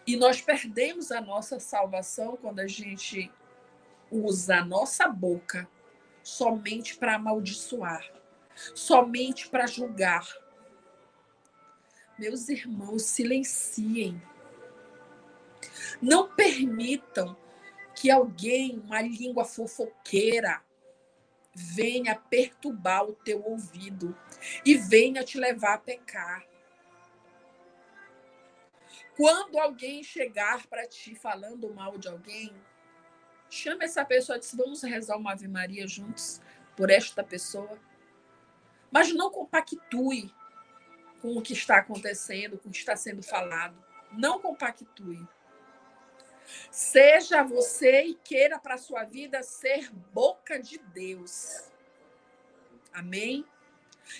E 0.07 0.17
nós 0.17 0.41
perdemos 0.41 1.11
a 1.11 1.21
nossa 1.21 1.59
salvação 1.59 2.37
quando 2.37 2.61
a 2.61 2.67
gente 2.67 3.33
usa 4.11 4.59
a 4.59 4.65
nossa 4.65 5.09
boca 5.09 5.69
somente 6.23 6.97
para 6.97 7.15
amaldiçoar, 7.15 8.11
somente 8.75 9.49
para 9.49 9.67
julgar. 9.67 10.27
Meus 12.19 12.49
irmãos, 12.49 13.03
silenciem. 13.03 14.21
Não 16.01 16.29
permitam 16.35 17.37
que 17.95 18.11
alguém, 18.11 18.79
uma 18.79 19.01
língua 19.01 19.45
fofoqueira, 19.45 20.63
venha 21.55 22.17
perturbar 22.17 23.05
o 23.05 23.13
teu 23.13 23.43
ouvido 23.45 24.17
e 24.65 24.77
venha 24.77 25.25
te 25.25 25.39
levar 25.39 25.75
a 25.75 25.79
pecar. 25.79 26.45
Quando 29.17 29.59
alguém 29.59 30.03
chegar 30.03 30.67
para 30.67 30.89
ti 30.89 31.15
falando 31.15 31.73
mal 31.73 31.97
de 31.97 32.09
alguém, 32.09 32.53
chame 33.49 33.85
essa 33.85 34.05
pessoa 34.05 34.37
e 34.37 34.41
diz: 34.41 34.55
Vamos 34.55 34.83
rezar 34.83 35.17
uma 35.17 35.33
Ave 35.33 35.47
Maria 35.47 35.87
juntos 35.87 36.41
por 36.77 36.91
esta 36.91 37.23
pessoa. 37.23 37.79
Mas 38.95 39.13
não 39.13 39.29
compactue 39.29 40.33
com 41.21 41.37
o 41.37 41.43
que 41.43 41.53
está 41.53 41.79
acontecendo, 41.79 42.57
com 42.57 42.69
o 42.69 42.71
que 42.71 42.79
está 42.79 42.95
sendo 42.95 43.25
falado. 43.25 43.77
Não 44.13 44.39
compactue. 44.39 45.27
Seja 46.71 47.43
você 47.43 48.03
e 48.05 48.15
queira 48.15 48.57
para 48.57 48.75
a 48.75 48.79
sua 48.79 49.03
vida 49.03 49.43
ser 49.43 49.91
boca 50.13 50.63
de 50.63 50.79
Deus. 50.79 51.73
Amém? 52.93 53.45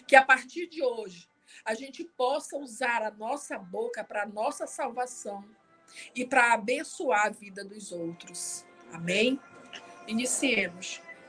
Que 0.09 0.17
a 0.17 0.25
partir 0.25 0.67
de 0.67 0.83
hoje 0.83 1.29
a 1.65 1.75
gente 1.75 2.03
possa 2.03 2.57
usar 2.57 3.01
a 3.01 3.13
nossa 3.13 3.57
boca 3.57 4.03
para 4.03 4.25
a 4.25 4.27
nossa 4.27 4.67
salvação 4.67 5.49
e 6.17 6.27
para 6.27 6.53
abençoar 6.53 7.27
a 7.27 7.31
vida 7.31 7.65
dos 7.65 7.93
outros. 7.93 8.67
Amém? 8.93 9.41
Iniciemos. 10.09 11.01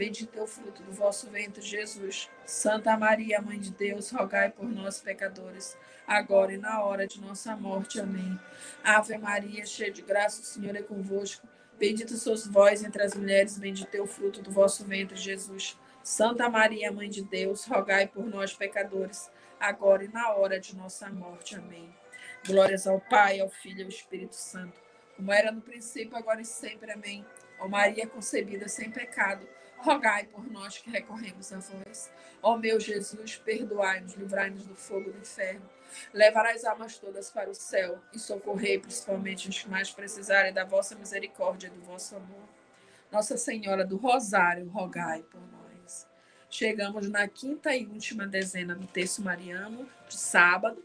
Bendito 0.00 0.38
é 0.38 0.42
o 0.42 0.46
fruto 0.46 0.82
do 0.82 0.92
vosso 0.92 1.28
ventre, 1.28 1.60
Jesus. 1.60 2.30
Santa 2.46 2.96
Maria, 2.96 3.42
Mãe 3.42 3.60
de 3.60 3.70
Deus, 3.70 4.10
rogai 4.10 4.50
por 4.50 4.66
nós, 4.66 4.98
pecadores, 4.98 5.76
agora 6.06 6.54
e 6.54 6.56
na 6.56 6.82
hora 6.82 7.06
de 7.06 7.20
nossa 7.20 7.54
morte. 7.54 8.00
Amém. 8.00 8.40
Ave 8.82 9.18
Maria, 9.18 9.66
cheia 9.66 9.90
de 9.90 10.00
graça, 10.00 10.40
o 10.40 10.44
Senhor 10.44 10.74
é 10.74 10.80
convosco. 10.80 11.46
Bendita 11.78 12.16
sois 12.16 12.46
vós 12.46 12.82
entre 12.82 13.02
as 13.02 13.14
mulheres, 13.14 13.58
bendito 13.58 13.94
é 13.94 14.00
o 14.00 14.06
fruto 14.06 14.40
do 14.40 14.50
vosso 14.50 14.86
ventre, 14.86 15.18
Jesus. 15.18 15.78
Santa 16.02 16.48
Maria, 16.48 16.90
Mãe 16.90 17.10
de 17.10 17.22
Deus, 17.22 17.66
rogai 17.66 18.06
por 18.06 18.24
nós, 18.24 18.54
pecadores, 18.54 19.30
agora 19.60 20.02
e 20.02 20.08
na 20.08 20.30
hora 20.30 20.58
de 20.58 20.74
nossa 20.74 21.10
morte. 21.10 21.56
Amém. 21.56 21.94
Glórias 22.46 22.86
ao 22.86 23.02
Pai, 23.02 23.38
ao 23.38 23.50
Filho 23.50 23.80
e 23.80 23.82
ao 23.82 23.90
Espírito 23.90 24.34
Santo, 24.34 24.80
como 25.14 25.30
era 25.30 25.52
no 25.52 25.60
princípio, 25.60 26.16
agora 26.16 26.40
e 26.40 26.46
sempre. 26.46 26.90
Amém. 26.90 27.22
Ó 27.58 27.68
Maria 27.68 28.06
concebida 28.06 28.66
sem 28.66 28.90
pecado, 28.90 29.46
rogai 29.82 30.24
por 30.26 30.50
nós 30.50 30.78
que 30.78 30.90
recorremos 30.90 31.52
a 31.52 31.58
vós. 31.58 32.10
Ó 32.42 32.56
meu 32.56 32.78
Jesus, 32.78 33.36
perdoai-nos, 33.36 34.14
livrai-nos 34.14 34.64
do 34.66 34.74
fogo 34.74 35.10
do 35.10 35.18
inferno. 35.18 35.68
Levarai 36.12 36.54
as 36.54 36.64
almas 36.64 36.98
todas 36.98 37.30
para 37.30 37.50
o 37.50 37.54
céu 37.54 37.98
e 38.12 38.18
socorrei 38.18 38.78
principalmente 38.78 39.48
os 39.48 39.58
que 39.58 39.68
mais 39.68 39.90
precisarem 39.90 40.52
da 40.52 40.64
vossa 40.64 40.94
misericórdia 40.94 41.66
e 41.66 41.70
do 41.70 41.80
vosso 41.80 42.14
amor. 42.14 42.48
Nossa 43.10 43.36
Senhora 43.36 43.84
do 43.84 43.96
Rosário, 43.96 44.68
rogai 44.68 45.22
por 45.22 45.40
nós. 45.40 46.06
Chegamos 46.48 47.08
na 47.08 47.26
quinta 47.26 47.74
e 47.74 47.86
última 47.86 48.26
dezena 48.26 48.74
do 48.74 48.86
texto 48.86 49.22
mariano, 49.22 49.88
de 50.08 50.16
sábado. 50.16 50.84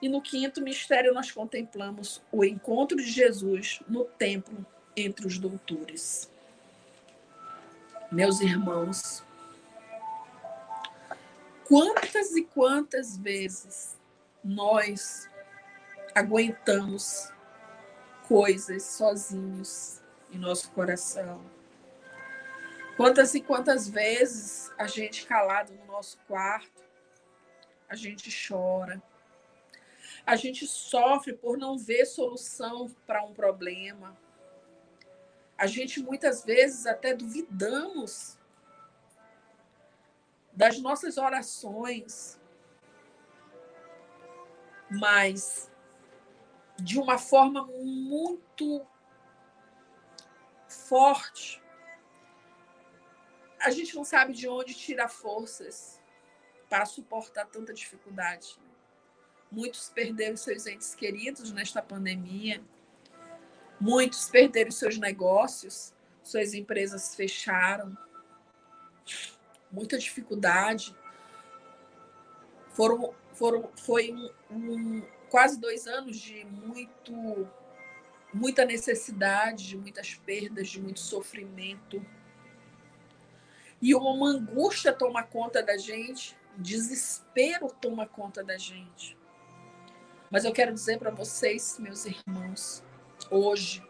E 0.00 0.08
no 0.08 0.20
quinto 0.20 0.60
mistério 0.60 1.14
nós 1.14 1.30
contemplamos 1.30 2.20
o 2.32 2.44
encontro 2.44 2.96
de 2.96 3.08
Jesus 3.08 3.80
no 3.86 4.04
templo 4.04 4.66
entre 4.96 5.26
os 5.26 5.38
doutores 5.38 6.31
meus 8.12 8.42
irmãos, 8.42 9.24
quantas 11.66 12.36
e 12.36 12.44
quantas 12.44 13.16
vezes 13.16 13.98
nós 14.44 15.30
aguentamos 16.14 17.32
coisas 18.28 18.82
sozinhos 18.82 20.02
em 20.30 20.36
nosso 20.36 20.70
coração? 20.72 21.42
Quantas 22.98 23.34
e 23.34 23.40
quantas 23.40 23.88
vezes 23.88 24.70
a 24.76 24.86
gente 24.86 25.26
calado 25.26 25.72
no 25.72 25.86
nosso 25.86 26.18
quarto, 26.28 26.82
a 27.88 27.96
gente 27.96 28.30
chora, 28.46 29.02
a 30.26 30.36
gente 30.36 30.66
sofre 30.66 31.32
por 31.32 31.56
não 31.56 31.78
ver 31.78 32.04
solução 32.04 32.94
para 33.06 33.24
um 33.24 33.32
problema, 33.32 34.14
a 35.62 35.66
gente 35.68 36.02
muitas 36.02 36.42
vezes 36.44 36.86
até 36.86 37.14
duvidamos 37.14 38.36
das 40.52 40.80
nossas 40.80 41.16
orações, 41.16 42.36
mas 44.90 45.70
de 46.76 46.98
uma 46.98 47.16
forma 47.16 47.64
muito 47.64 48.84
forte. 50.66 51.62
A 53.60 53.70
gente 53.70 53.94
não 53.94 54.04
sabe 54.04 54.32
de 54.32 54.48
onde 54.48 54.74
tirar 54.74 55.08
forças 55.08 56.02
para 56.68 56.84
suportar 56.86 57.46
tanta 57.46 57.72
dificuldade. 57.72 58.58
Muitos 59.48 59.88
perderam 59.90 60.36
seus 60.36 60.66
entes 60.66 60.92
queridos 60.92 61.52
nesta 61.52 61.80
pandemia 61.80 62.60
Muitos 63.82 64.28
perderam 64.28 64.70
seus 64.70 64.96
negócios, 64.96 65.92
suas 66.22 66.54
empresas 66.54 67.16
fecharam, 67.16 67.98
muita 69.72 69.98
dificuldade. 69.98 70.94
Foram, 72.74 73.12
foram, 73.32 73.68
foi 73.74 74.12
um, 74.12 74.30
um, 74.52 75.02
quase 75.28 75.58
dois 75.58 75.88
anos 75.88 76.16
de 76.16 76.44
muito, 76.44 77.50
muita 78.32 78.64
necessidade, 78.64 79.66
de 79.66 79.76
muitas 79.76 80.14
perdas, 80.14 80.68
de 80.68 80.80
muito 80.80 81.00
sofrimento. 81.00 82.06
E 83.80 83.96
uma 83.96 84.28
angústia 84.28 84.92
toma 84.92 85.24
conta 85.24 85.60
da 85.60 85.76
gente, 85.76 86.38
desespero 86.56 87.66
toma 87.80 88.06
conta 88.06 88.44
da 88.44 88.56
gente. 88.56 89.18
Mas 90.30 90.44
eu 90.44 90.52
quero 90.52 90.72
dizer 90.72 91.00
para 91.00 91.10
vocês, 91.10 91.80
meus 91.80 92.06
irmãos, 92.06 92.84
hoje 93.30 93.82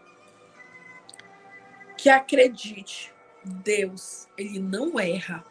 que 1.96 2.08
acredite, 2.08 3.14
Deus, 3.44 4.28
ele 4.36 4.58
não 4.58 4.98
erra. 4.98 5.44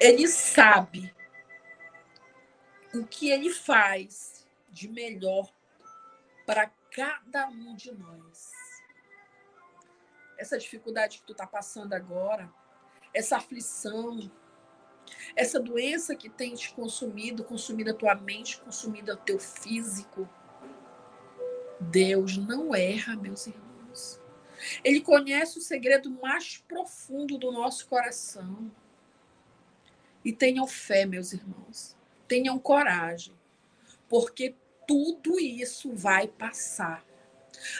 Ele 0.00 0.26
sabe 0.28 1.14
o 2.94 3.06
que 3.06 3.30
ele 3.30 3.50
faz 3.50 4.46
de 4.70 4.88
melhor 4.88 5.52
para 6.46 6.70
cada 6.90 7.48
um 7.48 7.74
de 7.74 7.92
nós. 7.92 8.50
essa 10.38 10.56
dificuldade 10.56 11.18
que 11.18 11.24
tu 11.24 11.32
está 11.32 11.46
passando 11.46 11.92
agora, 11.94 12.48
essa 13.12 13.36
aflição, 13.36 14.30
essa 15.34 15.58
doença 15.58 16.14
que 16.14 16.30
tem 16.30 16.54
te 16.54 16.72
consumido, 16.72 17.42
consumido 17.42 17.90
a 17.90 17.94
tua 17.94 18.14
mente, 18.14 18.60
consumido 18.60 19.12
o 19.12 19.16
teu 19.16 19.38
físico. 19.38 20.28
Deus 21.80 22.36
não 22.36 22.74
erra, 22.74 23.16
meus 23.16 23.46
irmãos. 23.46 24.20
Ele 24.82 25.00
conhece 25.00 25.58
o 25.58 25.62
segredo 25.62 26.10
mais 26.10 26.58
profundo 26.58 27.38
do 27.38 27.52
nosso 27.52 27.86
coração. 27.86 28.70
E 30.24 30.32
tenham 30.32 30.66
fé, 30.66 31.06
meus 31.06 31.32
irmãos. 31.32 31.96
Tenham 32.26 32.58
coragem, 32.58 33.34
porque 34.08 34.54
tudo 34.86 35.38
isso 35.38 35.94
vai 35.94 36.26
passar. 36.26 37.04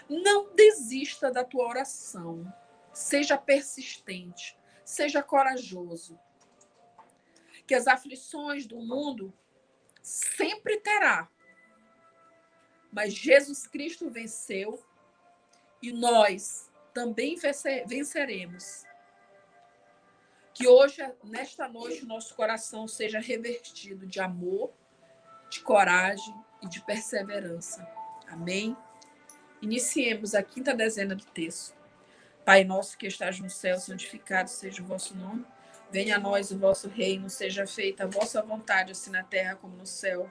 Não 0.08 0.54
desista 0.54 1.30
da 1.30 1.44
tua 1.44 1.66
oração. 1.66 2.52
Seja 2.92 3.36
persistente, 3.36 4.56
seja 4.84 5.22
corajoso. 5.22 6.18
Que 7.66 7.74
as 7.74 7.86
aflições 7.86 8.66
do 8.66 8.78
mundo 8.80 9.32
sempre 10.02 10.78
terá. 10.78 11.28
Mas 12.92 13.12
Jesus 13.14 13.66
Cristo 13.66 14.10
venceu 14.10 14.82
e 15.82 15.92
nós 15.92 16.70
também 16.92 17.36
venceremos. 17.86 18.84
Que 20.54 20.66
hoje, 20.66 21.00
nesta 21.22 21.68
noite, 21.68 22.04
nosso 22.04 22.34
coração 22.34 22.88
seja 22.88 23.20
revertido 23.20 24.06
de 24.06 24.20
amor, 24.20 24.72
de 25.48 25.60
coragem 25.60 26.34
e 26.60 26.68
de 26.68 26.84
perseverança. 26.84 27.86
Amém? 28.26 28.76
Iniciemos 29.62 30.34
a 30.34 30.42
quinta 30.42 30.74
dezena 30.74 31.14
do 31.14 31.24
texto. 31.24 31.76
Pai 32.44 32.64
nosso 32.64 32.96
que 32.96 33.06
estás 33.06 33.38
no 33.38 33.50
céu, 33.50 33.78
santificado 33.78 34.50
seja 34.50 34.82
o 34.82 34.86
vosso 34.86 35.14
nome. 35.16 35.44
Venha 35.90 36.16
a 36.16 36.18
nós 36.18 36.50
o 36.50 36.58
vosso 36.58 36.88
reino, 36.88 37.30
seja 37.30 37.66
feita 37.66 38.04
a 38.04 38.06
vossa 38.06 38.42
vontade, 38.42 38.92
assim 38.92 39.10
na 39.10 39.22
terra 39.22 39.56
como 39.56 39.76
no 39.76 39.86
céu. 39.86 40.30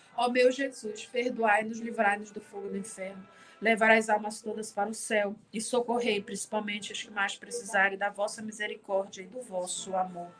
Ó 0.15 0.29
meu 0.29 0.51
Jesus, 0.51 1.05
perdoai-nos, 1.05 1.79
livrai-nos 1.79 2.31
do 2.31 2.41
fogo 2.41 2.69
do 2.69 2.77
inferno. 2.77 3.27
Levar 3.61 3.91
as 3.91 4.09
almas 4.09 4.41
todas 4.41 4.71
para 4.71 4.89
o 4.89 4.93
céu 4.93 5.35
e 5.53 5.61
socorrei 5.61 6.21
principalmente 6.21 6.91
as 6.91 7.03
que 7.03 7.11
mais 7.11 7.35
precisarem 7.35 7.97
da 7.97 8.09
vossa 8.09 8.41
misericórdia 8.41 9.21
e 9.21 9.27
do 9.27 9.41
vosso 9.41 9.95
amor. 9.95 10.31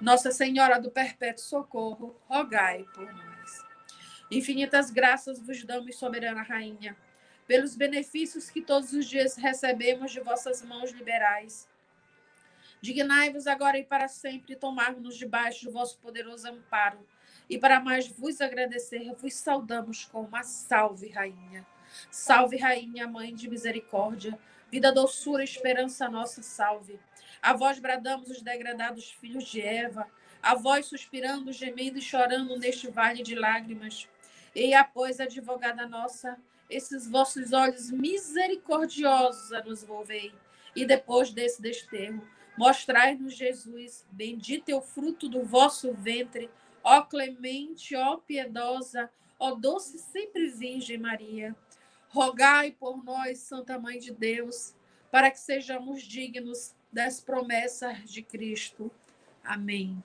Nossa 0.00 0.30
Senhora 0.30 0.80
do 0.80 0.90
Perpétuo 0.90 1.44
Socorro, 1.44 2.16
rogai 2.26 2.84
por 2.94 3.12
nós. 3.12 3.64
Infinitas 4.30 4.90
graças 4.90 5.38
vos 5.38 5.62
damos, 5.62 5.96
soberana 5.96 6.42
Rainha, 6.42 6.96
pelos 7.46 7.76
benefícios 7.76 8.48
que 8.48 8.62
todos 8.62 8.94
os 8.94 9.06
dias 9.06 9.36
recebemos 9.36 10.10
de 10.10 10.20
vossas 10.20 10.62
mãos 10.62 10.90
liberais 10.90 11.68
Dignai-vos 12.84 13.46
agora 13.46 13.78
e 13.78 13.82
para 13.82 14.08
sempre 14.08 14.54
tomar-nos 14.54 15.16
debaixo 15.16 15.64
do 15.64 15.72
vosso 15.72 15.98
poderoso 16.00 16.46
amparo. 16.46 16.98
E 17.48 17.58
para 17.58 17.80
mais 17.80 18.08
vos 18.08 18.40
agradecer, 18.40 19.12
vos 19.14 19.34
saudamos 19.34 20.04
com 20.04 20.22
uma 20.22 20.42
salve, 20.42 21.08
Rainha. 21.08 21.66
Salve, 22.10 22.56
Rainha, 22.56 23.06
Mãe 23.06 23.34
de 23.34 23.48
Misericórdia, 23.48 24.38
vida, 24.70 24.92
doçura, 24.92 25.44
esperança 25.44 26.08
nossa, 26.08 26.42
salve. 26.42 26.98
A 27.40 27.52
vós 27.52 27.78
bradamos 27.78 28.30
os 28.30 28.42
degradados 28.42 29.10
filhos 29.10 29.44
de 29.44 29.60
Eva, 29.60 30.08
a 30.42 30.54
vós 30.54 30.86
suspirando, 30.86 31.52
gemendo 31.52 31.98
e 31.98 32.02
chorando 32.02 32.58
neste 32.58 32.88
vale 32.88 33.22
de 33.22 33.34
lágrimas. 33.34 34.08
E 34.54 34.74
após, 34.74 35.20
advogada 35.20 35.86
nossa, 35.86 36.38
esses 36.68 37.08
vossos 37.08 37.52
olhos 37.52 37.90
misericordiosos 37.90 39.52
a 39.52 39.62
nos 39.62 39.84
volvei. 39.84 40.32
E 40.74 40.84
depois 40.84 41.30
desse 41.30 41.62
desterro, 41.62 42.26
Mostrai-nos, 42.56 43.34
Jesus, 43.34 44.06
bendito 44.10 44.68
é 44.68 44.74
o 44.74 44.80
fruto 44.80 45.28
do 45.28 45.42
vosso 45.42 45.92
ventre, 45.92 46.48
ó 46.84 47.02
clemente, 47.02 47.96
ó 47.96 48.18
piedosa, 48.18 49.10
ó 49.38 49.54
doce 49.54 49.98
sempre 49.98 50.48
Virgem 50.48 50.98
Maria. 50.98 51.56
Rogai 52.08 52.70
por 52.70 53.02
nós, 53.02 53.40
Santa 53.40 53.78
Mãe 53.78 53.98
de 53.98 54.12
Deus, 54.12 54.76
para 55.10 55.30
que 55.30 55.40
sejamos 55.40 56.02
dignos 56.02 56.76
das 56.92 57.20
promessas 57.20 58.08
de 58.08 58.22
Cristo. 58.22 58.90
Amém. 59.42 60.00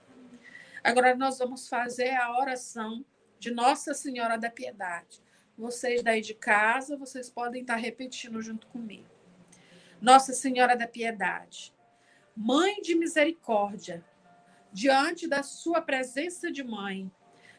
Agora 0.84 1.16
nós 1.16 1.38
vamos 1.38 1.68
fazer 1.68 2.16
a 2.16 2.40
oração 2.40 3.06
de 3.38 3.52
Nossa 3.52 3.94
Senhora 3.94 4.38
da 4.38 4.50
Piedade. 4.50 5.22
Vocês 5.58 6.02
daí 6.02 6.22
de 6.22 6.34
casa, 6.34 6.98
vocês 6.98 7.30
podem 7.30 7.62
estar 7.62 7.76
repetindo 7.76 8.42
junto 8.42 8.66
comigo. 8.68 9.06
Nossa 10.02 10.34
Senhora 10.34 10.76
da 10.76 10.88
Piedade, 10.88 11.74
Mãe 12.42 12.82
de 12.82 12.96
misericórdia, 12.96 14.02
diante 14.72 15.28
da 15.28 15.44
sua 15.44 15.82
presença 15.82 16.52
de 16.52 16.64
mãe, 16.64 17.12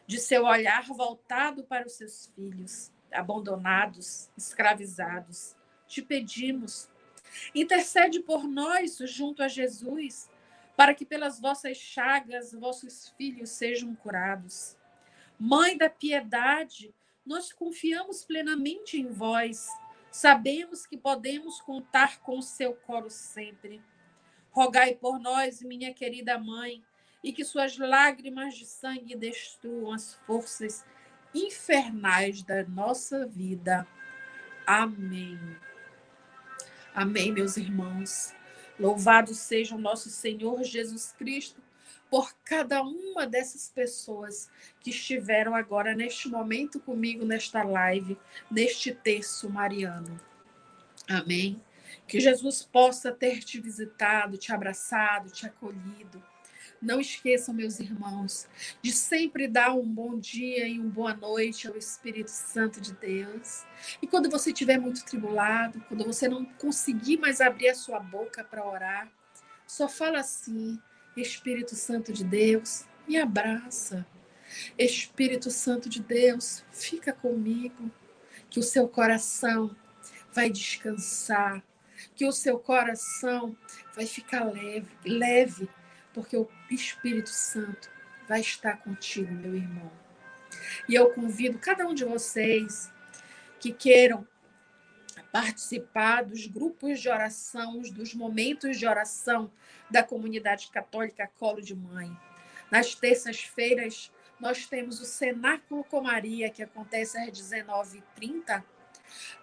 de 0.07 0.19
seu 0.19 0.45
olhar 0.45 0.85
voltado 0.87 1.63
para 1.63 1.85
os 1.85 1.93
seus 1.93 2.31
filhos, 2.35 2.91
abandonados, 3.11 4.29
escravizados, 4.37 5.55
te 5.87 6.01
pedimos, 6.01 6.89
intercede 7.53 8.19
por 8.21 8.47
nós 8.47 8.97
junto 9.05 9.43
a 9.43 9.47
Jesus, 9.47 10.29
para 10.75 10.93
que 10.93 11.05
pelas 11.05 11.39
vossas 11.39 11.77
chagas 11.77 12.53
vossos 12.53 13.09
filhos 13.17 13.49
sejam 13.49 13.93
curados. 13.95 14.77
Mãe 15.37 15.77
da 15.77 15.89
piedade, 15.89 16.93
nós 17.25 17.51
confiamos 17.51 18.23
plenamente 18.23 18.97
em 18.97 19.07
vós, 19.11 19.67
sabemos 20.11 20.85
que 20.85 20.97
podemos 20.97 21.61
contar 21.61 22.19
com 22.21 22.37
o 22.37 22.43
seu 22.43 22.73
colo 22.73 23.09
sempre. 23.09 23.81
Rogai 24.49 24.95
por 24.95 25.19
nós, 25.19 25.61
minha 25.61 25.93
querida 25.93 26.37
mãe, 26.37 26.83
e 27.23 27.31
que 27.31 27.45
suas 27.45 27.77
lágrimas 27.77 28.55
de 28.55 28.65
sangue 28.65 29.15
destruam 29.15 29.93
as 29.93 30.15
forças 30.25 30.83
infernais 31.33 32.41
da 32.43 32.63
nossa 32.63 33.25
vida. 33.27 33.87
Amém. 34.65 35.39
Amém, 36.93 37.31
meus 37.31 37.57
irmãos. 37.57 38.33
Louvado 38.79 39.33
seja 39.33 39.75
o 39.75 39.79
nosso 39.79 40.09
Senhor 40.09 40.63
Jesus 40.63 41.13
Cristo 41.17 41.61
por 42.09 42.33
cada 42.43 42.81
uma 42.81 43.25
dessas 43.25 43.69
pessoas 43.69 44.49
que 44.81 44.89
estiveram 44.89 45.55
agora 45.55 45.95
neste 45.95 46.27
momento 46.27 46.79
comigo 46.79 47.23
nesta 47.23 47.63
live, 47.63 48.17
neste 48.49 48.93
terço 48.93 49.49
mariano. 49.49 50.19
Amém. 51.07 51.61
Que 52.07 52.19
Jesus 52.19 52.63
possa 52.63 53.11
ter 53.11 53.39
te 53.43 53.61
visitado, 53.61 54.37
te 54.37 54.51
abraçado, 54.51 55.29
te 55.29 55.45
acolhido 55.45 56.21
não 56.81 56.99
esqueçam, 56.99 57.53
meus 57.53 57.79
irmãos, 57.79 58.47
de 58.81 58.91
sempre 58.91 59.47
dar 59.47 59.73
um 59.73 59.85
bom 59.85 60.17
dia 60.17 60.67
e 60.67 60.79
uma 60.79 60.89
boa 60.89 61.13
noite 61.13 61.67
ao 61.67 61.77
Espírito 61.77 62.31
Santo 62.31 62.81
de 62.81 62.93
Deus. 62.93 63.63
E 64.01 64.07
quando 64.07 64.29
você 64.29 64.49
estiver 64.49 64.79
muito 64.79 65.05
tribulado, 65.05 65.83
quando 65.87 66.03
você 66.03 66.27
não 66.27 66.43
conseguir 66.43 67.17
mais 67.17 67.39
abrir 67.39 67.69
a 67.69 67.75
sua 67.75 67.99
boca 67.99 68.43
para 68.43 68.67
orar, 68.67 69.11
só 69.67 69.87
fala 69.87 70.19
assim: 70.19 70.79
Espírito 71.15 71.75
Santo 71.75 72.11
de 72.11 72.23
Deus, 72.23 72.85
me 73.07 73.17
abraça. 73.17 74.05
Espírito 74.77 75.51
Santo 75.51 75.87
de 75.87 76.01
Deus, 76.01 76.65
fica 76.71 77.13
comigo, 77.13 77.91
que 78.49 78.59
o 78.59 78.63
seu 78.63 78.87
coração 78.87 79.73
vai 80.33 80.49
descansar, 80.49 81.63
que 82.15 82.25
o 82.25 82.31
seu 82.31 82.57
coração 82.59 83.55
vai 83.95 84.05
ficar 84.05 84.43
leve, 84.43 84.89
leve 85.05 85.69
porque 86.13 86.35
o 86.35 86.49
Espírito 86.69 87.29
Santo 87.29 87.89
vai 88.27 88.41
estar 88.41 88.77
contigo, 88.77 89.31
meu 89.31 89.55
irmão. 89.55 89.91
E 90.87 90.95
eu 90.95 91.11
convido 91.13 91.59
cada 91.59 91.87
um 91.87 91.93
de 91.93 92.05
vocês 92.05 92.91
que 93.59 93.71
queiram 93.71 94.27
participar 95.31 96.23
dos 96.23 96.45
grupos 96.45 96.99
de 96.99 97.09
oração, 97.09 97.81
dos 97.81 98.13
momentos 98.13 98.77
de 98.77 98.85
oração 98.85 99.51
da 99.89 100.03
comunidade 100.03 100.69
católica 100.69 101.31
Colo 101.39 101.61
de 101.61 101.75
Mãe. 101.75 102.11
Nas 102.69 102.95
terças-feiras, 102.95 104.11
nós 104.39 104.65
temos 104.65 104.99
o 104.99 105.05
Cenáculo 105.05 105.83
com 105.83 106.01
Maria, 106.01 106.49
que 106.49 106.63
acontece 106.63 107.17
às 107.17 107.29
19h30, 107.31 108.63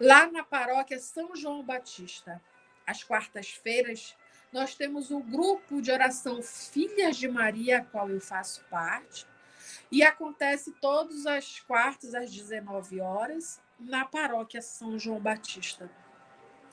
lá 0.01 0.31
na 0.31 0.43
paróquia 0.43 0.99
São 0.99 1.35
João 1.37 1.63
Batista. 1.63 2.43
Às 2.87 3.05
quartas-feiras, 3.05 4.17
nós 4.53 4.75
temos 4.75 5.11
o 5.11 5.21
grupo 5.21 5.81
de 5.83 5.91
oração 5.91 6.43
Filhas 6.43 7.17
de 7.17 7.29
Maria, 7.29 7.79
a 7.79 7.85
qual 7.85 8.09
eu 8.09 8.21
faço 8.21 8.65
parte, 8.71 9.27
e 9.91 10.03
acontece 10.03 10.73
todas 10.81 11.27
as 11.27 11.61
quartas 11.61 12.15
às 12.15 12.31
19 12.31 13.01
horas 13.01 13.61
na 13.79 14.05
paróquia 14.05 14.61
São 14.61 14.99
João 14.99 15.21
Batista. 15.21 15.91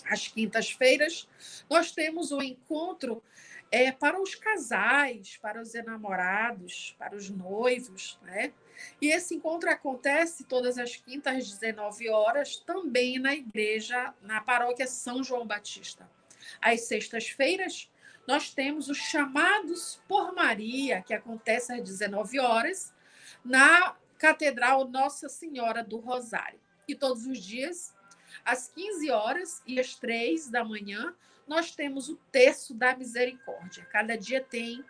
Às 0.09 0.28
quintas-feiras, 0.28 1.28
nós 1.69 1.91
temos 1.91 2.32
o 2.32 2.38
um 2.38 2.41
encontro 2.41 3.23
é, 3.71 3.91
para 3.91 4.21
os 4.21 4.36
casais, 4.36 5.38
para 5.41 5.61
os 5.61 5.73
enamorados, 5.73 6.95
para 6.99 7.15
os 7.15 7.30
noivos, 7.30 8.19
né? 8.21 8.53
E 9.01 9.07
esse 9.07 9.36
encontro 9.36 9.69
acontece 9.69 10.43
todas 10.43 10.78
as 10.78 10.95
quintas 10.95 11.38
às 11.38 11.49
19 11.49 12.09
horas, 12.09 12.57
também 12.57 13.17
na 13.17 13.34
igreja, 13.34 14.13
na 14.21 14.41
paróquia 14.41 14.86
São 14.86 15.23
João 15.23 15.45
Batista. 15.47 16.07
Às 16.62 16.82
sextas-feiras, 16.82 17.89
nós 18.28 18.54
temos 18.54 18.89
os 18.89 18.98
chamados 18.98 20.02
por 20.08 20.34
Maria, 20.34 21.02
que 21.02 21.14
acontece 21.14 21.74
às 21.74 21.82
19 21.84 22.39
horas, 22.39 22.93
na 23.43 23.96
Catedral 24.18 24.88
Nossa 24.88 25.30
Senhora 25.30 25.84
do 25.84 25.98
Rosário. 25.98 26.60
E 26.88 26.96
todos 26.96 27.26
os 27.26 27.38
dias, 27.38 27.96
às 28.43 28.68
15 28.70 29.12
horas 29.12 29.62
e 29.66 29.80
às 29.80 29.96
3 29.96 30.50
da 30.50 30.64
manhã, 30.64 31.16
nós 31.48 31.76
temos 31.76 32.10
o 32.10 32.16
terço 32.32 32.74
da 32.74 32.96
misericórdia. 32.96 33.86
Cada 33.86 34.18
dia 34.18 34.41
tem 34.41 34.84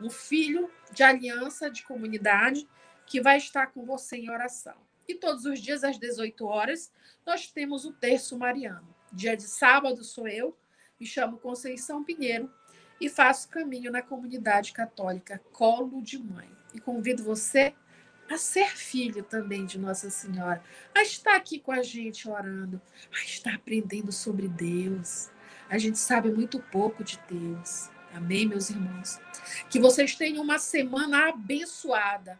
um 0.00 0.10
filho 0.10 0.70
de 0.92 1.02
aliança 1.02 1.70
de 1.70 1.82
comunidade 1.84 2.66
que 3.06 3.20
vai 3.20 3.36
estar 3.36 3.68
com 3.68 3.84
você 3.84 4.16
em 4.16 4.30
oração. 4.30 4.76
E 5.06 5.14
todos 5.14 5.44
os 5.44 5.60
dias, 5.60 5.84
às 5.84 5.98
18 5.98 6.46
horas, 6.46 6.92
nós 7.26 7.50
temos 7.50 7.84
o 7.84 7.92
terço 7.92 8.38
mariano. 8.38 8.94
Dia 9.12 9.36
de 9.36 9.42
sábado 9.42 10.02
sou 10.02 10.26
eu, 10.26 10.56
me 11.02 11.06
chamo 11.06 11.36
Conceição 11.36 12.04
Pinheiro 12.04 12.48
e 13.00 13.08
faço 13.08 13.48
caminho 13.48 13.90
na 13.90 14.00
comunidade 14.00 14.72
católica 14.72 15.42
Colo 15.52 16.00
de 16.00 16.16
Mãe. 16.16 16.48
E 16.72 16.78
convido 16.78 17.24
você 17.24 17.74
a 18.30 18.38
ser 18.38 18.68
filho 18.76 19.24
também 19.24 19.66
de 19.66 19.80
Nossa 19.80 20.08
Senhora, 20.10 20.62
a 20.94 21.02
estar 21.02 21.34
aqui 21.34 21.58
com 21.58 21.72
a 21.72 21.82
gente 21.82 22.28
orando, 22.28 22.80
a 23.12 23.24
estar 23.24 23.54
aprendendo 23.56 24.12
sobre 24.12 24.46
Deus. 24.46 25.28
A 25.68 25.76
gente 25.76 25.98
sabe 25.98 26.30
muito 26.30 26.60
pouco 26.60 27.02
de 27.02 27.18
Deus. 27.28 27.90
Amém, 28.14 28.46
meus 28.46 28.70
irmãos? 28.70 29.18
Que 29.68 29.80
vocês 29.80 30.14
tenham 30.14 30.40
uma 30.40 30.60
semana 30.60 31.30
abençoada. 31.30 32.38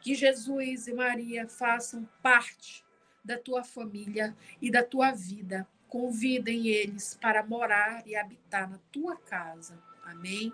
Que 0.00 0.14
Jesus 0.14 0.88
e 0.88 0.94
Maria 0.94 1.46
façam 1.46 2.08
parte 2.22 2.82
da 3.22 3.36
tua 3.36 3.62
família 3.62 4.34
e 4.62 4.70
da 4.70 4.82
tua 4.82 5.12
vida 5.12 5.68
convidem 5.88 6.68
eles 6.68 7.18
para 7.20 7.42
morar 7.42 8.06
e 8.06 8.14
habitar 8.14 8.70
na 8.70 8.78
tua 8.92 9.16
casa. 9.16 9.78
Amém? 10.04 10.52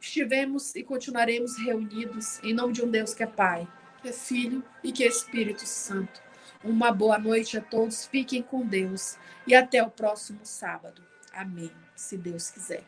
Estivemos 0.00 0.74
e 0.74 0.82
continuaremos 0.82 1.56
reunidos 1.56 2.42
em 2.42 2.52
nome 2.52 2.72
de 2.72 2.82
um 2.82 2.90
Deus 2.90 3.14
que 3.14 3.22
é 3.22 3.26
Pai, 3.26 3.68
que 4.02 4.08
é 4.08 4.12
Filho 4.12 4.64
e 4.82 4.92
que 4.92 5.04
é 5.04 5.06
Espírito 5.06 5.64
Santo. 5.64 6.20
Uma 6.64 6.92
boa 6.92 7.18
noite 7.18 7.56
a 7.56 7.60
todos, 7.60 8.06
fiquem 8.06 8.42
com 8.42 8.66
Deus 8.66 9.16
e 9.46 9.54
até 9.54 9.82
o 9.82 9.90
próximo 9.90 10.40
sábado. 10.42 11.02
Amém, 11.32 11.70
se 11.94 12.16
Deus 12.16 12.50
quiser. 12.50 12.84